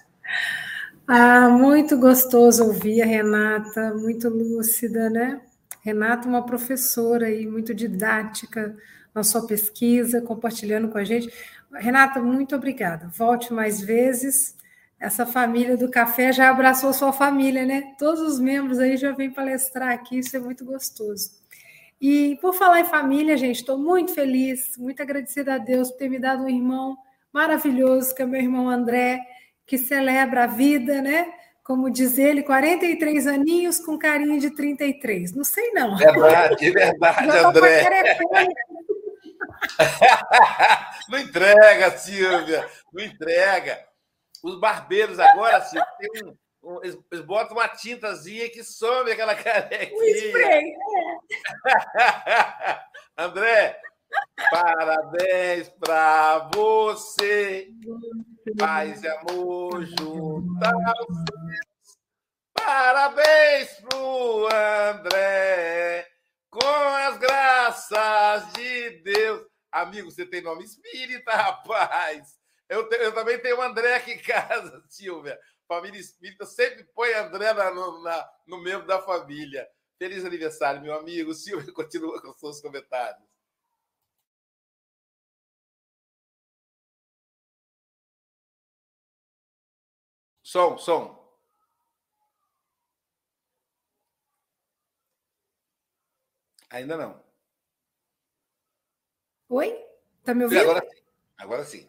[1.06, 5.42] Ah, muito gostoso ouvir a Renata, muito lúcida, né?
[5.86, 8.76] Renata, uma professora aí, muito didática,
[9.14, 11.32] na sua pesquisa, compartilhando com a gente.
[11.72, 13.06] Renata, muito obrigada.
[13.16, 14.56] Volte mais vezes.
[14.98, 17.94] Essa família do café já abraçou sua família, né?
[18.00, 21.30] Todos os membros aí já vêm palestrar aqui, isso é muito gostoso.
[22.00, 26.08] E por falar em família, gente, estou muito feliz, muito agradecida a Deus por ter
[26.08, 26.98] me dado um irmão
[27.32, 29.20] maravilhoso, que é meu irmão André,
[29.64, 31.32] que celebra a vida, né?
[31.66, 35.34] Como diz ele, 43 aninhos com carinho de 33.
[35.34, 35.96] Não sei, não.
[35.96, 38.18] Verdade, verdade, André.
[41.10, 43.84] não entrega, Silvia, não entrega.
[44.44, 49.34] Os barbeiros agora, Silvia, tem um, um, eles, eles, botam uma tintazinha que some aquela
[49.42, 49.90] carequinha.
[49.92, 50.72] Um spray,
[51.66, 52.78] é.
[53.24, 53.76] André,
[54.50, 57.68] parabéns para você.
[58.58, 60.46] Paz e amor junto
[62.54, 64.48] Parabéns pro
[64.90, 66.06] André,
[66.50, 69.46] com as graças de Deus.
[69.70, 72.34] Amigo, você tem nome espírita, rapaz.
[72.68, 75.38] Eu, eu também tenho o André aqui em casa, Silvia.
[75.68, 79.66] Família espírita sempre põe André na, na, no membro da família.
[79.98, 81.34] Feliz aniversário, meu amigo.
[81.34, 83.35] Silvia continua com os seus comentários.
[90.46, 91.18] Som, som.
[96.70, 97.20] Ainda não.
[99.48, 99.76] Oi?
[100.22, 100.60] Tá me ouvindo?
[100.60, 101.02] Agora sim.
[101.36, 101.88] Agora sim.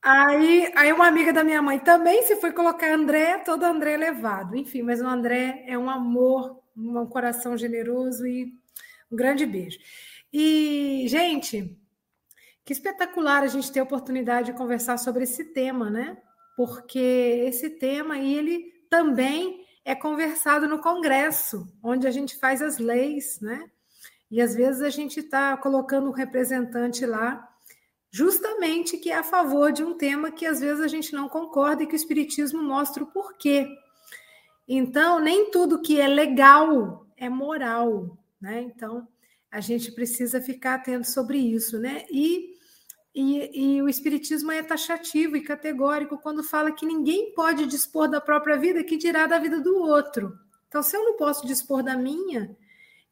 [0.00, 4.54] Aí, aí uma amiga da minha mãe também se foi colocar André, todo André levado.
[4.54, 8.54] Enfim, mas o André é um amor, um coração generoso e
[9.10, 9.80] um grande beijo.
[10.32, 11.76] E, gente,
[12.64, 16.16] que espetacular a gente ter a oportunidade de conversar sobre esse tema, né?
[16.60, 16.98] Porque
[17.46, 23.64] esse tema ele também é conversado no Congresso, onde a gente faz as leis, né?
[24.30, 27.48] E às vezes a gente está colocando um representante lá
[28.10, 31.82] justamente que é a favor de um tema que às vezes a gente não concorda
[31.82, 33.66] e que o Espiritismo mostra o porquê.
[34.68, 38.60] Então, nem tudo que é legal é moral, né?
[38.60, 39.08] Então,
[39.50, 42.04] a gente precisa ficar atento sobre isso, né?
[42.10, 42.49] E,
[43.14, 48.20] e, e o Espiritismo é taxativo e categórico quando fala que ninguém pode dispor da
[48.20, 50.38] própria vida, que dirá da vida do outro.
[50.68, 52.56] Então, se eu não posso dispor da minha,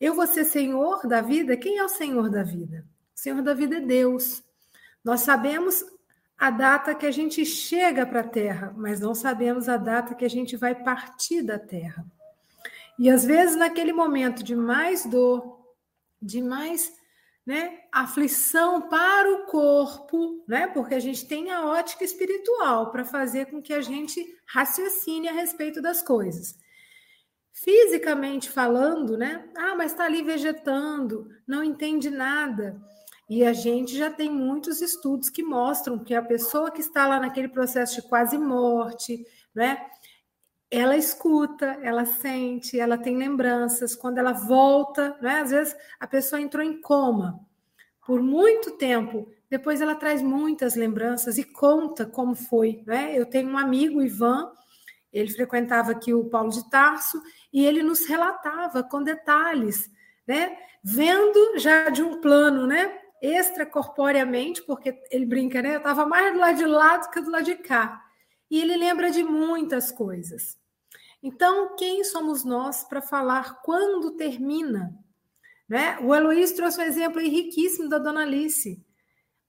[0.01, 1.57] eu vou ser senhor da vida?
[1.57, 2.87] Quem é o senhor da vida?
[3.17, 4.45] O senhor da vida é Deus.
[5.05, 5.85] Nós sabemos
[6.39, 10.25] a data que a gente chega para a Terra, mas não sabemos a data que
[10.25, 12.07] a gente vai partir da Terra.
[12.97, 15.65] E às vezes, naquele momento de mais dor,
[16.23, 16.93] de mais
[17.49, 23.47] né, aflição para o corpo, né, porque a gente tem a ótica espiritual para fazer
[23.47, 26.59] com que a gente raciocine a respeito das coisas.
[27.51, 29.49] Fisicamente falando, né?
[29.57, 32.79] Ah, mas está ali vegetando, não entende nada.
[33.31, 37.19] E a gente já tem muitos estudos que mostram que a pessoa que está lá
[37.19, 39.25] naquele processo de quase morte,
[39.55, 39.87] né?
[40.71, 43.95] Ela escuta, ela sente, ela tem lembranças.
[43.95, 45.41] Quando ela volta, né?
[45.41, 47.41] Às vezes a pessoa entrou em coma
[48.07, 49.31] por muito tempo.
[49.51, 53.19] Depois ela traz muitas lembranças e conta como foi, né?
[53.19, 54.51] Eu tenho um amigo, Ivan,
[55.13, 57.21] ele frequentava aqui o Paulo de Tarso
[57.53, 59.91] e ele nos relatava com detalhes,
[60.27, 60.57] né?
[60.85, 62.99] Vendo já de um plano, né?
[63.21, 65.75] extracorporeamente, porque ele brinca, né?
[65.75, 68.05] Eu estava mais do lado de lá do que do lado de cá.
[68.51, 70.59] E ele lembra de muitas coisas.
[71.23, 74.95] Então, quem somos nós para falar quando termina?
[75.69, 75.99] Né?
[76.01, 78.83] O Heloísio trouxe um exemplo riquíssimo da Dona Alice.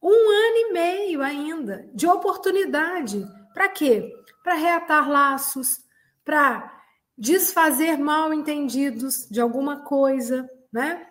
[0.02, 3.26] Um ano e meio ainda de oportunidade.
[3.54, 4.12] Para quê?
[4.43, 5.80] Para reatar laços,
[6.24, 6.78] para
[7.18, 11.10] desfazer mal entendidos de alguma coisa, né?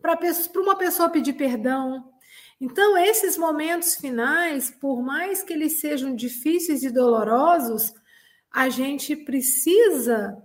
[0.00, 0.18] para
[0.56, 2.09] uma pessoa pedir perdão.
[2.60, 7.94] Então, esses momentos finais, por mais que eles sejam difíceis e dolorosos,
[8.52, 10.36] a gente precisa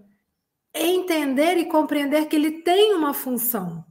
[0.74, 3.84] entender e compreender que ele tem uma função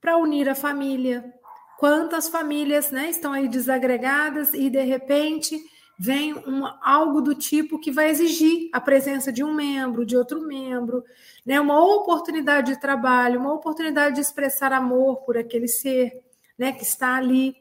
[0.00, 1.32] para unir a família.
[1.78, 5.58] Quantas famílias né, estão aí desagregadas e, de repente,
[5.98, 10.46] vem um, algo do tipo que vai exigir a presença de um membro, de outro
[10.46, 11.02] membro,
[11.44, 11.58] né?
[11.58, 16.25] uma oportunidade de trabalho, uma oportunidade de expressar amor por aquele ser
[16.58, 17.54] né, que está ali,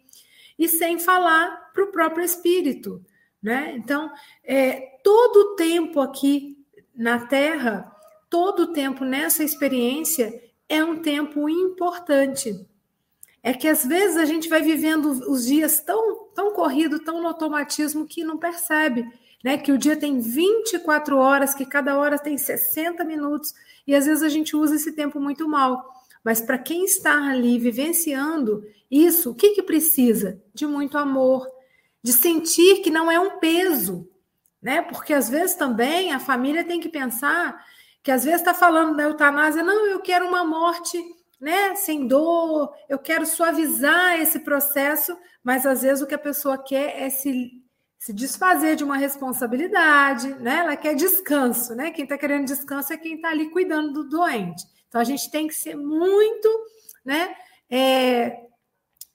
[0.57, 3.03] e sem falar para o próprio espírito.
[3.41, 3.73] Né?
[3.75, 4.11] Então,
[4.43, 6.57] é, todo o tempo aqui
[6.95, 7.91] na Terra,
[8.29, 10.33] todo o tempo nessa experiência
[10.67, 12.65] é um tempo importante
[13.45, 17.27] é que às vezes a gente vai vivendo os dias tão, tão corrido, tão no
[17.27, 19.07] automatismo que não percebe,
[19.43, 19.55] né?
[19.55, 23.53] Que o dia tem 24 horas, que cada hora tem 60 minutos,
[23.85, 25.93] e às vezes a gente usa esse tempo muito mal.
[26.25, 30.41] Mas para quem está ali vivenciando isso, o que, que precisa?
[30.55, 31.47] De muito amor,
[32.01, 34.09] de sentir que não é um peso,
[34.59, 34.81] né?
[34.81, 37.63] Porque às vezes também a família tem que pensar
[38.01, 40.97] que às vezes está falando da eutanásia, não, eu quero uma morte
[41.39, 46.57] né, sem dor, eu quero suavizar esse processo, mas às vezes o que a pessoa
[46.57, 47.63] quer é se
[48.05, 50.57] se desfazer de uma responsabilidade, né?
[50.57, 51.89] Ela quer descanso, né?
[51.89, 54.63] Quem está querendo descanso é quem está ali cuidando do doente.
[54.87, 56.47] Então a gente tem que ser muito,
[57.03, 57.35] né?
[57.67, 58.45] É,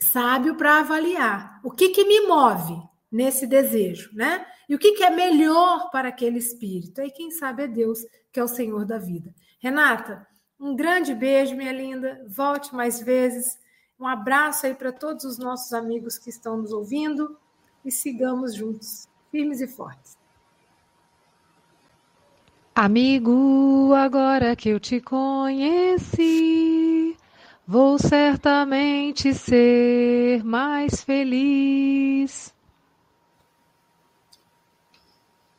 [0.01, 2.83] sábio para avaliar o que, que me move
[3.13, 4.45] nesse desejo, né?
[4.69, 7.01] E o que, que é melhor para aquele espírito?
[7.01, 8.01] Aí quem sabe é Deus,
[8.33, 9.33] que é o Senhor da vida.
[9.61, 10.27] Renata,
[10.59, 12.27] um grande beijo, minha linda.
[12.29, 13.57] Volte mais vezes.
[14.01, 17.39] Um abraço aí para todos os nossos amigos que estão nos ouvindo
[17.85, 20.19] e sigamos juntos, firmes e fortes.
[22.75, 26.17] Amigo, agora que eu te conheci,
[27.67, 32.55] vou certamente ser mais feliz.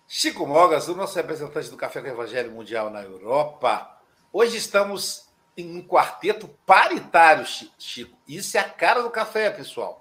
[0.08, 4.00] Chico Mogas, o nosso representante do Café com o Evangelho Mundial na Europa.
[4.34, 7.46] Hoje estamos em um quarteto paritário,
[7.78, 8.18] Chico.
[8.28, 10.01] Isso é a cara do café, pessoal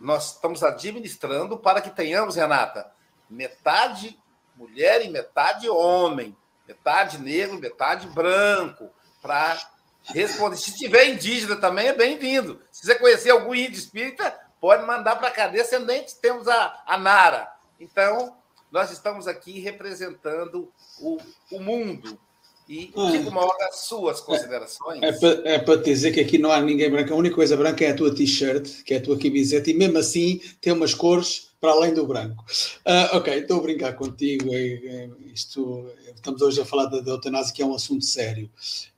[0.00, 2.90] nós estamos administrando para que tenhamos, Renata,
[3.28, 4.18] metade
[4.58, 6.36] mulher e metade homem,
[6.66, 8.90] metade negro, metade branco,
[9.22, 9.56] para
[10.04, 10.56] responder.
[10.56, 12.60] Se tiver indígena também, é bem-vindo.
[12.72, 16.98] Se você conhecer algum índio espírita, pode mandar para a cadeia, ascendente, temos a, a
[16.98, 17.48] Nara.
[17.78, 18.36] Então,
[18.70, 21.18] nós estamos aqui representando o,
[21.52, 22.18] o mundo,
[22.68, 25.00] e digo uma hora as suas considerações.
[25.02, 27.14] É, é, é para te dizer que aqui não há ninguém branco.
[27.14, 29.96] A única coisa branca é a tua t-shirt, que é a tua camiseta, e mesmo
[29.96, 32.44] assim tem umas cores para além do branco.
[32.86, 34.52] Uh, ok, estou a brincar contigo.
[34.52, 38.50] É, é, isto, estamos hoje a falar da, da eutanásia, que é um assunto sério.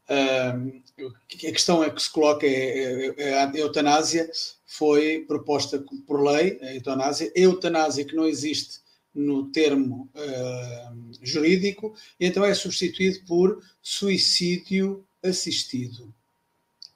[0.09, 4.29] Uh, a questão é que se coloca é, é, a eutanásia
[4.67, 8.81] foi proposta por lei, a eutanásia, eutanásia que não existe
[9.15, 16.13] no termo uh, jurídico, e então é substituído por suicídio assistido.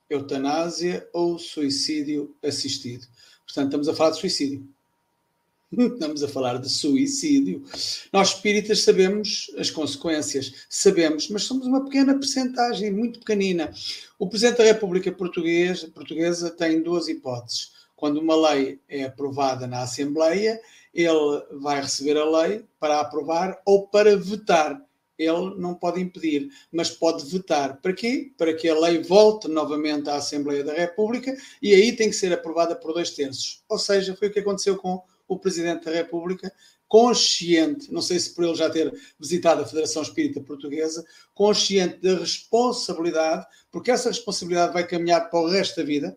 [0.09, 3.07] Eutanásia ou suicídio assistido.
[3.45, 4.69] Portanto, estamos a falar de suicídio.
[5.95, 7.65] Estamos a falar de suicídio.
[8.13, 13.73] Nós espíritas sabemos as consequências, sabemos, mas somos uma pequena percentagem, muito pequenina.
[14.19, 17.73] O Presidente da República Portuguesa, portuguesa tem duas hipóteses.
[17.97, 20.61] Quando uma lei é aprovada na Assembleia,
[20.95, 24.81] ele vai receber a lei para aprovar ou para vetar.
[25.19, 27.81] Ele não pode impedir, mas pode vetar.
[27.81, 28.33] Para quê?
[28.37, 32.33] Para que a lei volte novamente à Assembleia da República e aí tem que ser
[32.33, 33.63] aprovada por dois terços.
[33.69, 36.53] Ou seja, foi o que aconteceu com o Presidente da República,
[36.87, 42.19] consciente, não sei se por ele já ter visitado a Federação Espírita Portuguesa, consciente da
[42.19, 46.17] responsabilidade, porque essa responsabilidade vai caminhar para o resto da vida.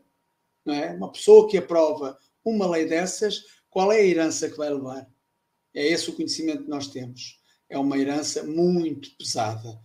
[0.65, 0.91] Não é?
[0.91, 5.07] Uma pessoa que aprova uma lei dessas qual é a herança que vai levar?
[5.73, 7.39] É esse o conhecimento que nós temos.
[7.69, 9.79] É uma herança muito pesada.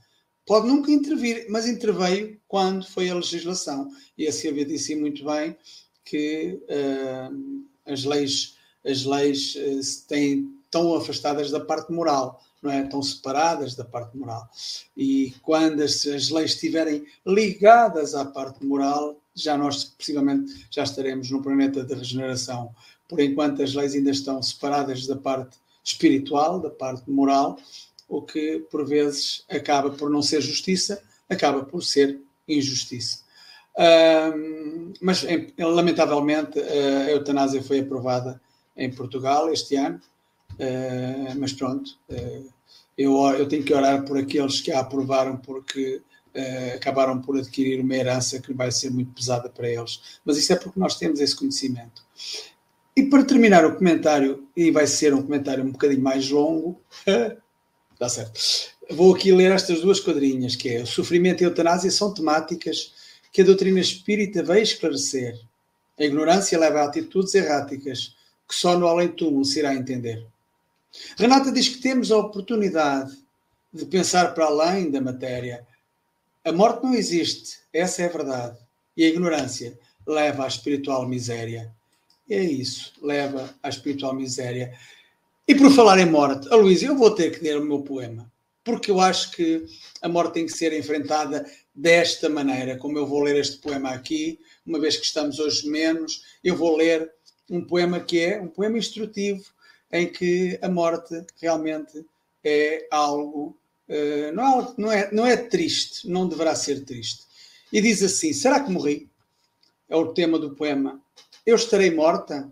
[0.47, 3.89] Pode nunca intervir, mas interveio quando foi a legislação.
[4.17, 5.57] E a Silvia disse muito bem
[6.05, 12.83] que uh, as leis, as leis uh, têm, estão afastadas da parte moral, não é?
[12.83, 14.49] Estão separadas da parte moral.
[14.97, 21.31] E quando as, as leis estiverem ligadas à parte moral, já nós possivelmente já estaremos
[21.31, 22.75] no planeta de regeneração
[23.13, 27.59] por enquanto as leis ainda estão separadas da parte espiritual, da parte moral,
[28.09, 33.19] o que por vezes acaba por não ser justiça, acaba por ser injustiça.
[33.77, 35.27] Uh, mas
[35.59, 38.41] lamentavelmente a eutanásia foi aprovada
[38.75, 40.01] em Portugal este ano,
[40.53, 42.51] uh, mas pronto, uh,
[42.97, 46.01] eu, eu tenho que orar por aqueles que a aprovaram porque
[46.35, 50.19] Uh, acabaram por adquirir uma herança que vai ser muito pesada para eles.
[50.25, 52.03] Mas isso é porque nós temos esse conhecimento.
[52.95, 56.81] E para terminar o comentário, e vai ser um comentário um bocadinho mais longo,
[57.93, 58.41] está certo.
[58.91, 62.93] Vou aqui ler estas duas quadrinhas, que é o sofrimento e a eutanásia são temáticas
[63.33, 65.41] que a doutrina espírita veio esclarecer.
[65.99, 68.15] A ignorância leva a atitudes erráticas
[68.47, 70.27] que só no além-túmulo se irá entender.
[71.17, 73.17] Renata diz que temos a oportunidade
[73.73, 75.67] de pensar para além da matéria.
[76.45, 78.59] A morte não existe, essa é a verdade.
[78.95, 81.73] E a ignorância leva à espiritual miséria.
[82.33, 84.73] É isso, leva à espiritual miséria.
[85.47, 88.33] E por falar em morte, a Luísa, eu vou ter que ler o meu poema,
[88.65, 89.67] porque eu acho que
[90.01, 94.41] a morte tem que ser enfrentada desta maneira, como eu vou ler este poema aqui,
[94.65, 97.13] uma vez que estamos hoje menos, eu vou ler
[97.51, 99.45] um poema que é um poema instrutivo,
[99.93, 102.03] em que a morte realmente
[102.43, 103.59] é algo,
[103.91, 107.25] uh, não, é, não, é, não é triste, não deverá ser triste.
[107.71, 109.07] E diz assim: Será que morri?
[109.87, 110.99] É o tema do poema
[111.45, 112.51] eu estarei morta.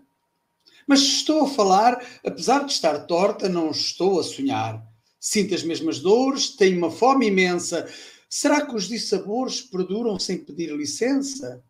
[0.87, 4.85] Mas estou a falar, apesar de estar torta, não estou a sonhar.
[5.19, 7.87] Sinto as mesmas dores, tenho uma fome imensa.
[8.29, 11.63] Será que os dissabores perduram sem pedir licença?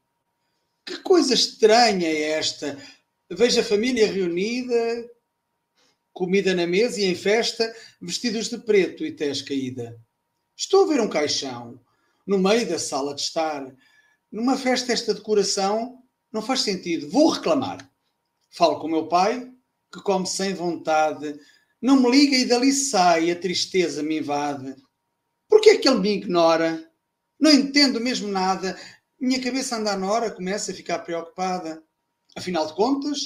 [0.86, 2.78] Que coisa estranha é esta?
[3.30, 5.10] Vejo a família reunida,
[6.14, 10.00] comida na mesa e em festa, vestidos de preto e tez caída.
[10.56, 11.80] Estou a ver um caixão
[12.26, 13.74] no meio da sala de estar.
[14.32, 16.01] Numa festa esta decoração
[16.32, 17.10] não faz sentido.
[17.10, 17.90] Vou reclamar.
[18.50, 19.52] Falo com o meu pai,
[19.92, 21.40] que come sem vontade.
[21.82, 24.76] Não me liga e dali sai, a tristeza me invade.
[25.48, 26.90] Por que é que ele me ignora?
[27.40, 28.80] Não entendo mesmo nada.
[29.20, 31.84] Minha cabeça anda na hora, começa a ficar preocupada.
[32.36, 33.20] Afinal de contas,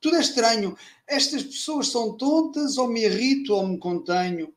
[0.00, 0.76] tudo é estranho.
[1.06, 4.54] Estas pessoas são tontas, ou me irrito, ou me contenho.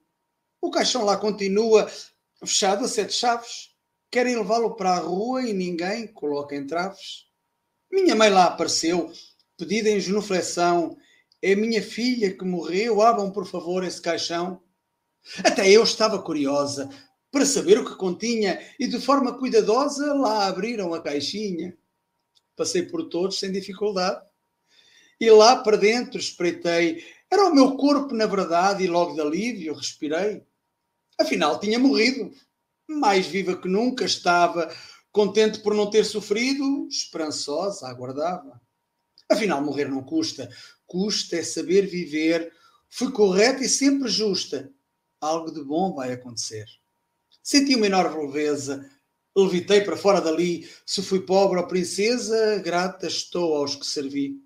[0.62, 1.90] O caixão lá continua
[2.40, 3.72] fechado a sete chaves.
[4.12, 7.25] Querem levá-lo para a rua e ninguém coloca entraves.
[7.96, 9.10] Minha mãe lá apareceu,
[9.58, 10.98] pedida em genuflexão.
[11.42, 13.02] É minha filha que morreu.
[13.02, 14.62] Abram, por favor, esse caixão.
[15.46, 16.90] Até eu estava curiosa
[17.32, 21.78] para saber o que continha e, de forma cuidadosa, lá abriram a caixinha.
[22.54, 24.22] Passei por todos sem dificuldade.
[25.18, 27.02] E lá para dentro espreitei.
[27.32, 30.44] Era o meu corpo, na verdade, e logo de alívio respirei.
[31.18, 32.30] Afinal, tinha morrido.
[32.90, 34.70] Mais viva que nunca estava,
[35.16, 38.62] contente por não ter sofrido, esperançosa, aguardava.
[39.30, 40.50] Afinal, morrer não custa.
[40.86, 42.52] Custa é saber viver.
[42.90, 44.70] Fui correta e sempre justa.
[45.22, 46.66] Algo de bom vai acontecer.
[47.42, 48.92] Senti uma enorme leveza.
[49.34, 50.70] Levitei para fora dali.
[50.86, 54.42] Se fui pobre ou princesa, grata estou aos que servi.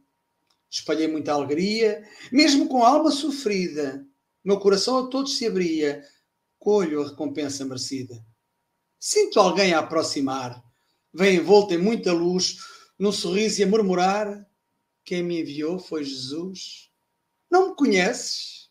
[0.69, 4.05] Espalhei muita alegria, mesmo com a alma sofrida.
[4.43, 6.03] Meu coração a todos se abria.
[6.59, 8.23] Colho a recompensa merecida.
[8.99, 10.61] Sinto alguém a aproximar.
[11.13, 12.57] Vem envolto em muita luz,
[12.97, 14.45] num sorriso e a murmurar:
[15.05, 16.91] Quem me enviou foi Jesus.
[17.49, 18.69] Não me conheces?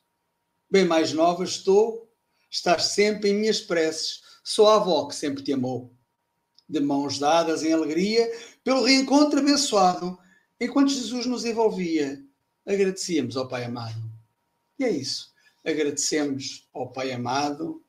[0.70, 2.12] Bem mais nova estou,
[2.50, 4.20] estás sempre em minhas preces.
[4.44, 5.94] Sou a avó que sempre te amou.
[6.68, 8.30] De mãos dadas em alegria,
[8.62, 10.18] pelo reencontro abençoado,
[10.60, 12.22] enquanto Jesus nos envolvia,
[12.66, 13.98] agradecíamos ao Pai amado.
[14.78, 15.32] E é isso.
[15.64, 17.82] Agradecemos ao Pai amado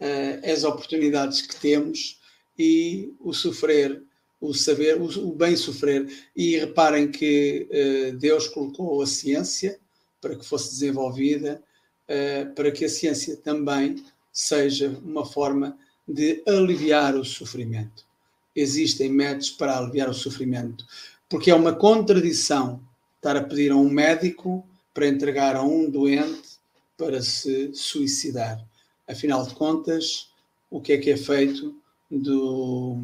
[0.00, 2.20] uh, as oportunidades que temos
[2.58, 4.02] e o sofrer,
[4.40, 6.08] o saber, o, o bem sofrer.
[6.36, 9.78] E reparem que uh, Deus colocou a ciência
[10.20, 11.62] para que fosse desenvolvida,
[12.08, 18.06] uh, para que a ciência também seja uma forma de aliviar o sofrimento.
[18.54, 20.84] Existem métodos para aliviar o sofrimento
[21.28, 22.80] porque é uma contradição
[23.16, 26.58] estar a pedir a um médico para entregar a um doente
[26.96, 28.64] para se suicidar.
[29.08, 30.28] Afinal de contas,
[30.70, 31.74] o que é que é feito
[32.10, 32.98] do.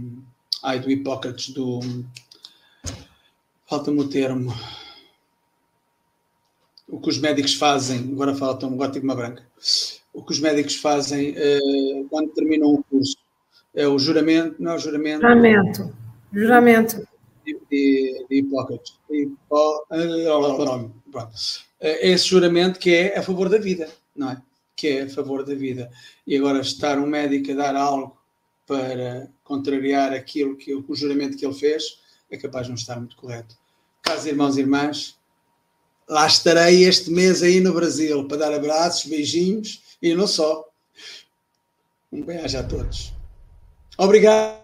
[0.62, 1.80] Ai, do Hipócrates, do.
[3.66, 4.52] Falta-me o termo.
[6.86, 9.42] O que os médicos fazem, agora falta um gótico uma branca.
[10.12, 13.16] O que os médicos fazem uh, quando terminam o curso
[13.74, 15.22] é o juramento, não é o juramento.
[15.22, 15.96] Juramento.
[16.32, 17.08] Juramento
[17.44, 18.98] de, de Hipócrates.
[21.80, 24.42] É esse juramento que é a favor da vida, não é?
[24.76, 25.90] Que é a favor da vida.
[26.26, 28.18] E agora estar um médico a dar algo
[28.66, 32.00] para contrariar aquilo que o juramento que ele fez
[32.30, 33.56] é capaz de não estar muito correto.
[34.02, 35.18] Caros irmãos e irmãs,
[36.08, 40.68] lá estarei este mês aí no Brasil para dar abraços, beijinhos e não só.
[42.12, 43.12] Um beijo a todos.
[43.98, 44.63] Obrigado.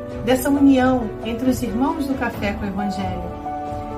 [0.25, 3.31] dessa união entre os irmãos do Café com o Evangelho.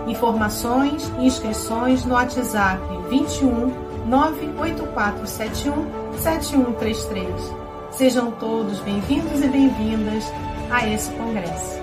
[0.07, 3.71] Informações e inscrições no WhatsApp 21
[4.07, 7.53] 98471 7133.
[7.91, 10.25] Sejam todos bem-vindos e bem-vindas
[10.69, 11.82] a esse congresso.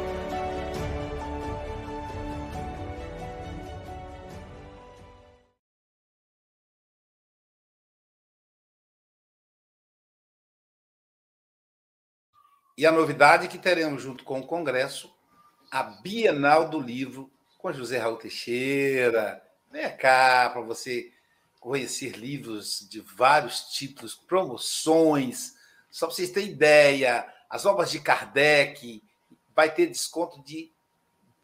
[12.80, 15.14] E a novidade é que teremos, junto com o Congresso,
[15.70, 19.46] a Bienal do Livro com José Raul Teixeira.
[19.70, 21.12] Vem cá para você
[21.60, 25.52] conhecer livros de vários títulos, promoções.
[25.90, 29.02] Só para vocês terem ideia, as obras de Kardec
[29.54, 30.72] vai ter desconto de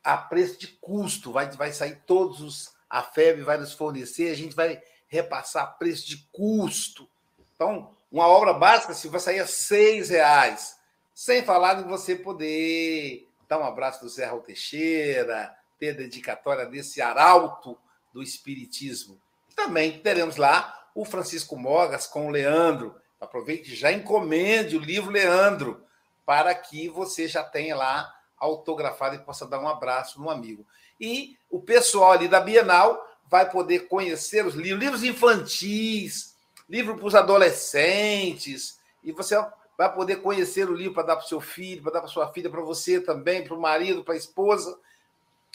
[0.03, 2.75] a preço de custo, vai, vai sair todos os.
[2.89, 7.07] A FEB vai nos fornecer, a gente vai repassar preço de custo.
[7.55, 10.76] Então, uma obra básica se vai sair a seis reais.
[11.17, 17.01] Sem falar de você poder dar um abraço do Zé Raul Teixeira, ter dedicatória desse
[17.01, 17.79] arauto
[18.13, 19.19] do Espiritismo.
[19.57, 22.95] Também teremos lá o Francisco Mogas com o Leandro.
[23.19, 25.83] Aproveite e já encomende o livro Leandro,
[26.27, 30.67] para que você já tenha lá autografado e possa dar um abraço no amigo.
[31.01, 36.37] E o pessoal ali da Bienal vai poder conhecer os livros, livros infantis,
[36.69, 39.35] livro para os adolescentes, e você
[39.77, 42.33] vai poder conhecer o livro para dar para o seu filho, para dar para sua
[42.33, 44.79] filha, para você também, para o marido, para a esposa.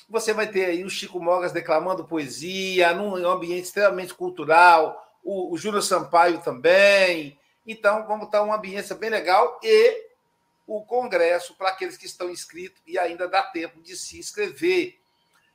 [0.09, 5.57] Você vai ter aí o Chico Mogas declamando poesia, num ambiente extremamente cultural, o, o
[5.57, 7.39] Júnior Sampaio também.
[7.65, 10.11] Então, vamos estar uma ambiência bem legal e
[10.67, 14.99] o congresso para aqueles que estão inscritos e ainda dá tempo de se inscrever.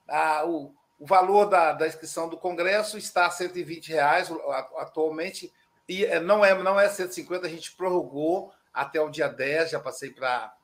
[0.08, 4.30] Ah, o, o valor da, da inscrição do congresso está a 120 reais
[4.76, 5.52] atualmente
[5.88, 9.80] e é, não é, não é 150, a gente prorrogou até o dia 10, já
[9.80, 10.54] passei para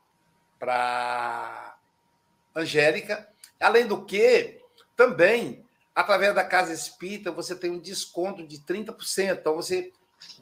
[0.58, 1.76] para
[2.54, 3.28] Angélica.
[3.58, 4.60] Além do que,
[4.94, 9.38] também, através da Casa Espírita, você tem um desconto de 30%.
[9.40, 9.92] Então, você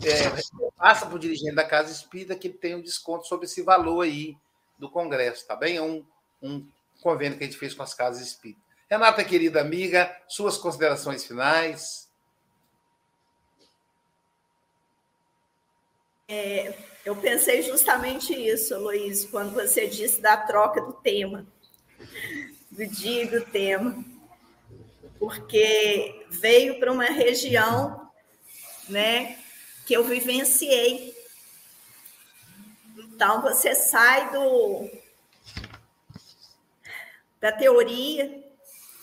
[0.04, 4.02] é, passa para o dirigente da Casa Espírita que tem um desconto sobre esse valor
[4.02, 4.36] aí
[4.78, 5.78] do Congresso, tá bem?
[5.78, 6.04] É um,
[6.42, 6.66] um
[7.00, 8.62] convênio que a gente fez com as Casas Espíritas.
[8.90, 12.09] Renata, querida amiga, suas considerações finais.
[16.32, 16.72] É,
[17.04, 21.44] eu pensei justamente isso, Luiz, quando você disse da troca do tema,
[22.70, 24.04] do dia e do tema,
[25.18, 28.08] porque veio para uma região
[28.88, 29.40] né,
[29.84, 31.16] que eu vivenciei.
[32.96, 34.88] Então, você sai do,
[37.40, 38.40] da teoria,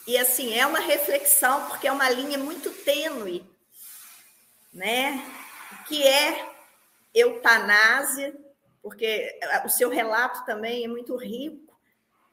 [0.08, 3.44] e assim, é uma reflexão, porque é uma linha muito tênue,
[4.72, 5.22] né?
[5.90, 6.57] Que é
[7.18, 8.38] eutanásia,
[8.82, 11.78] porque o seu relato também é muito rico,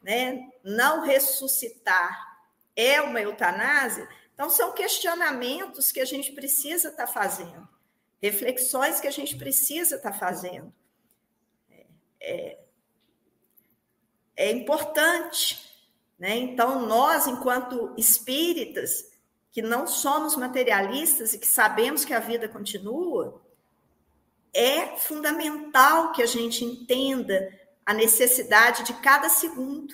[0.03, 0.51] né?
[0.63, 2.35] Não ressuscitar
[2.77, 4.09] é uma eutanásia.
[4.35, 7.69] Então, são questionamentos que a gente precisa estar tá fazendo,
[8.21, 10.73] reflexões que a gente precisa estar tá fazendo.
[11.71, 11.87] É,
[12.21, 12.59] é,
[14.37, 15.61] é importante,
[16.19, 16.37] né?
[16.37, 19.11] Então, nós, enquanto espíritas,
[19.53, 23.41] que não somos materialistas e que sabemos que a vida continua,
[24.55, 27.53] é fundamental que a gente entenda
[27.85, 29.93] a necessidade de cada segundo,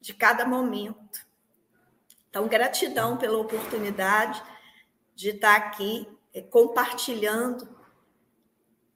[0.00, 1.26] de cada momento.
[2.28, 4.40] Então, gratidão pela oportunidade
[5.14, 7.68] de estar aqui é, compartilhando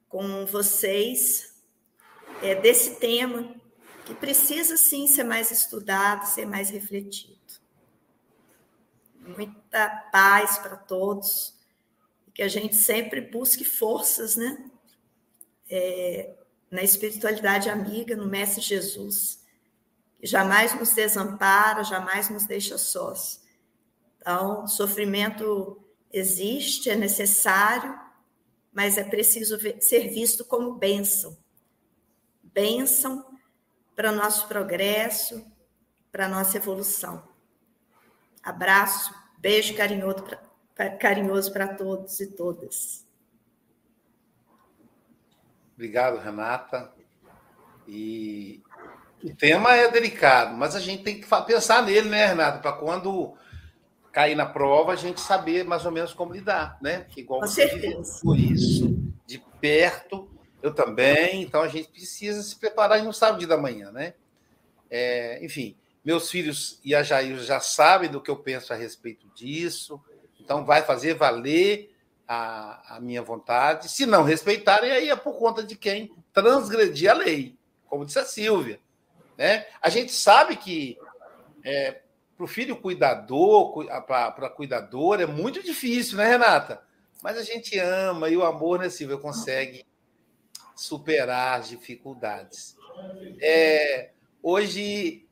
[0.07, 1.61] com vocês
[2.41, 3.53] é, desse tema
[4.05, 7.35] que precisa sim ser mais estudado, ser mais refletido.
[9.19, 11.54] Muita paz para todos
[12.35, 14.69] que a gente sempre busque forças, né?
[15.69, 16.35] É,
[16.69, 19.41] na espiritualidade amiga, no Mestre Jesus,
[20.19, 23.41] que jamais nos desampara, jamais nos deixa sós.
[24.19, 25.81] Então, sofrimento
[26.11, 27.97] existe, é necessário,
[28.73, 31.37] mas é preciso ser visto como bênção.
[32.43, 33.25] Bênção
[33.95, 35.45] para nosso progresso,
[36.11, 37.25] para nossa evolução.
[38.43, 40.25] Abraço, beijo carinhoso
[40.99, 43.05] carinhoso para todos e todas.
[45.73, 46.91] Obrigado, Renata.
[47.87, 48.61] E
[49.23, 52.59] o tema é delicado, mas a gente tem que pensar nele, né, Renata?
[52.59, 53.35] Para quando
[54.11, 57.05] cair na prova, a gente saber mais ou menos como lidar, né?
[57.09, 58.21] Que igual Com certeza.
[58.21, 60.29] Por isso, de perto,
[60.61, 61.41] eu também.
[61.41, 64.13] Então a gente precisa se preparar e não sabe o dia da manhã, né?
[64.89, 69.27] É, enfim, meus filhos e a Jair já sabem do que eu penso a respeito
[69.35, 70.01] disso.
[70.45, 71.91] Então, vai fazer valer
[72.27, 73.89] a, a minha vontade.
[73.89, 78.25] Se não respeitarem, aí é por conta de quem transgredir a lei, como disse a
[78.25, 78.79] Silvia.
[79.35, 79.65] Né?
[79.81, 80.97] A gente sabe que
[81.63, 81.99] é,
[82.37, 86.83] para o filho cuidador, para a cuidadora, é muito difícil, né, Renata?
[87.23, 89.83] Mas a gente ama e o amor, né, Silvia, consegue
[90.75, 92.77] superar as dificuldades.
[93.41, 94.11] É,
[94.43, 95.24] hoje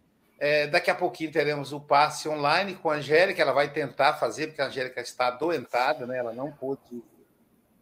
[0.44, 4.48] é, daqui a pouquinho teremos o passe online com a Angélica, ela vai tentar fazer,
[4.48, 6.18] porque a Angélica está adoentada, né?
[6.18, 7.02] ela não pôde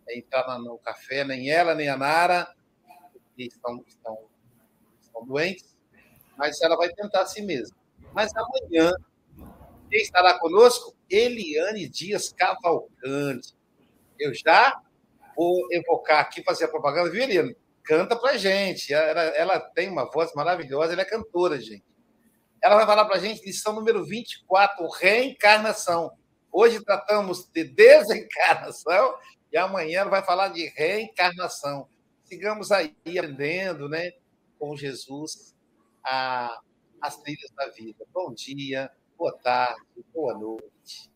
[0.07, 2.47] entrar no café, nem ela, nem a Nara,
[3.35, 4.15] que estão, estão,
[5.01, 5.75] estão doentes,
[6.37, 7.75] mas ela vai tentar a si mesma.
[8.13, 8.93] Mas amanhã,
[9.89, 10.95] quem estará conosco?
[11.09, 13.55] Eliane Dias Cavalcante.
[14.19, 14.79] Eu já
[15.35, 17.57] vou evocar aqui, fazer a propaganda, viu, Eliane?
[17.83, 18.93] Canta pra gente.
[18.93, 21.89] Ela, ela tem uma voz maravilhosa, ela é cantora, gente.
[22.61, 26.11] Ela vai falar para a gente lição número 24, reencarnação.
[26.51, 29.15] Hoje tratamos de desencarnação
[29.51, 31.87] e amanhã ela vai falar de reencarnação.
[32.23, 34.11] Sigamos aí aprendendo né,
[34.59, 35.55] com Jesus
[36.03, 36.61] a,
[37.01, 38.05] as trilhas da vida.
[38.13, 39.81] Bom dia, boa tarde,
[40.13, 41.09] boa noite.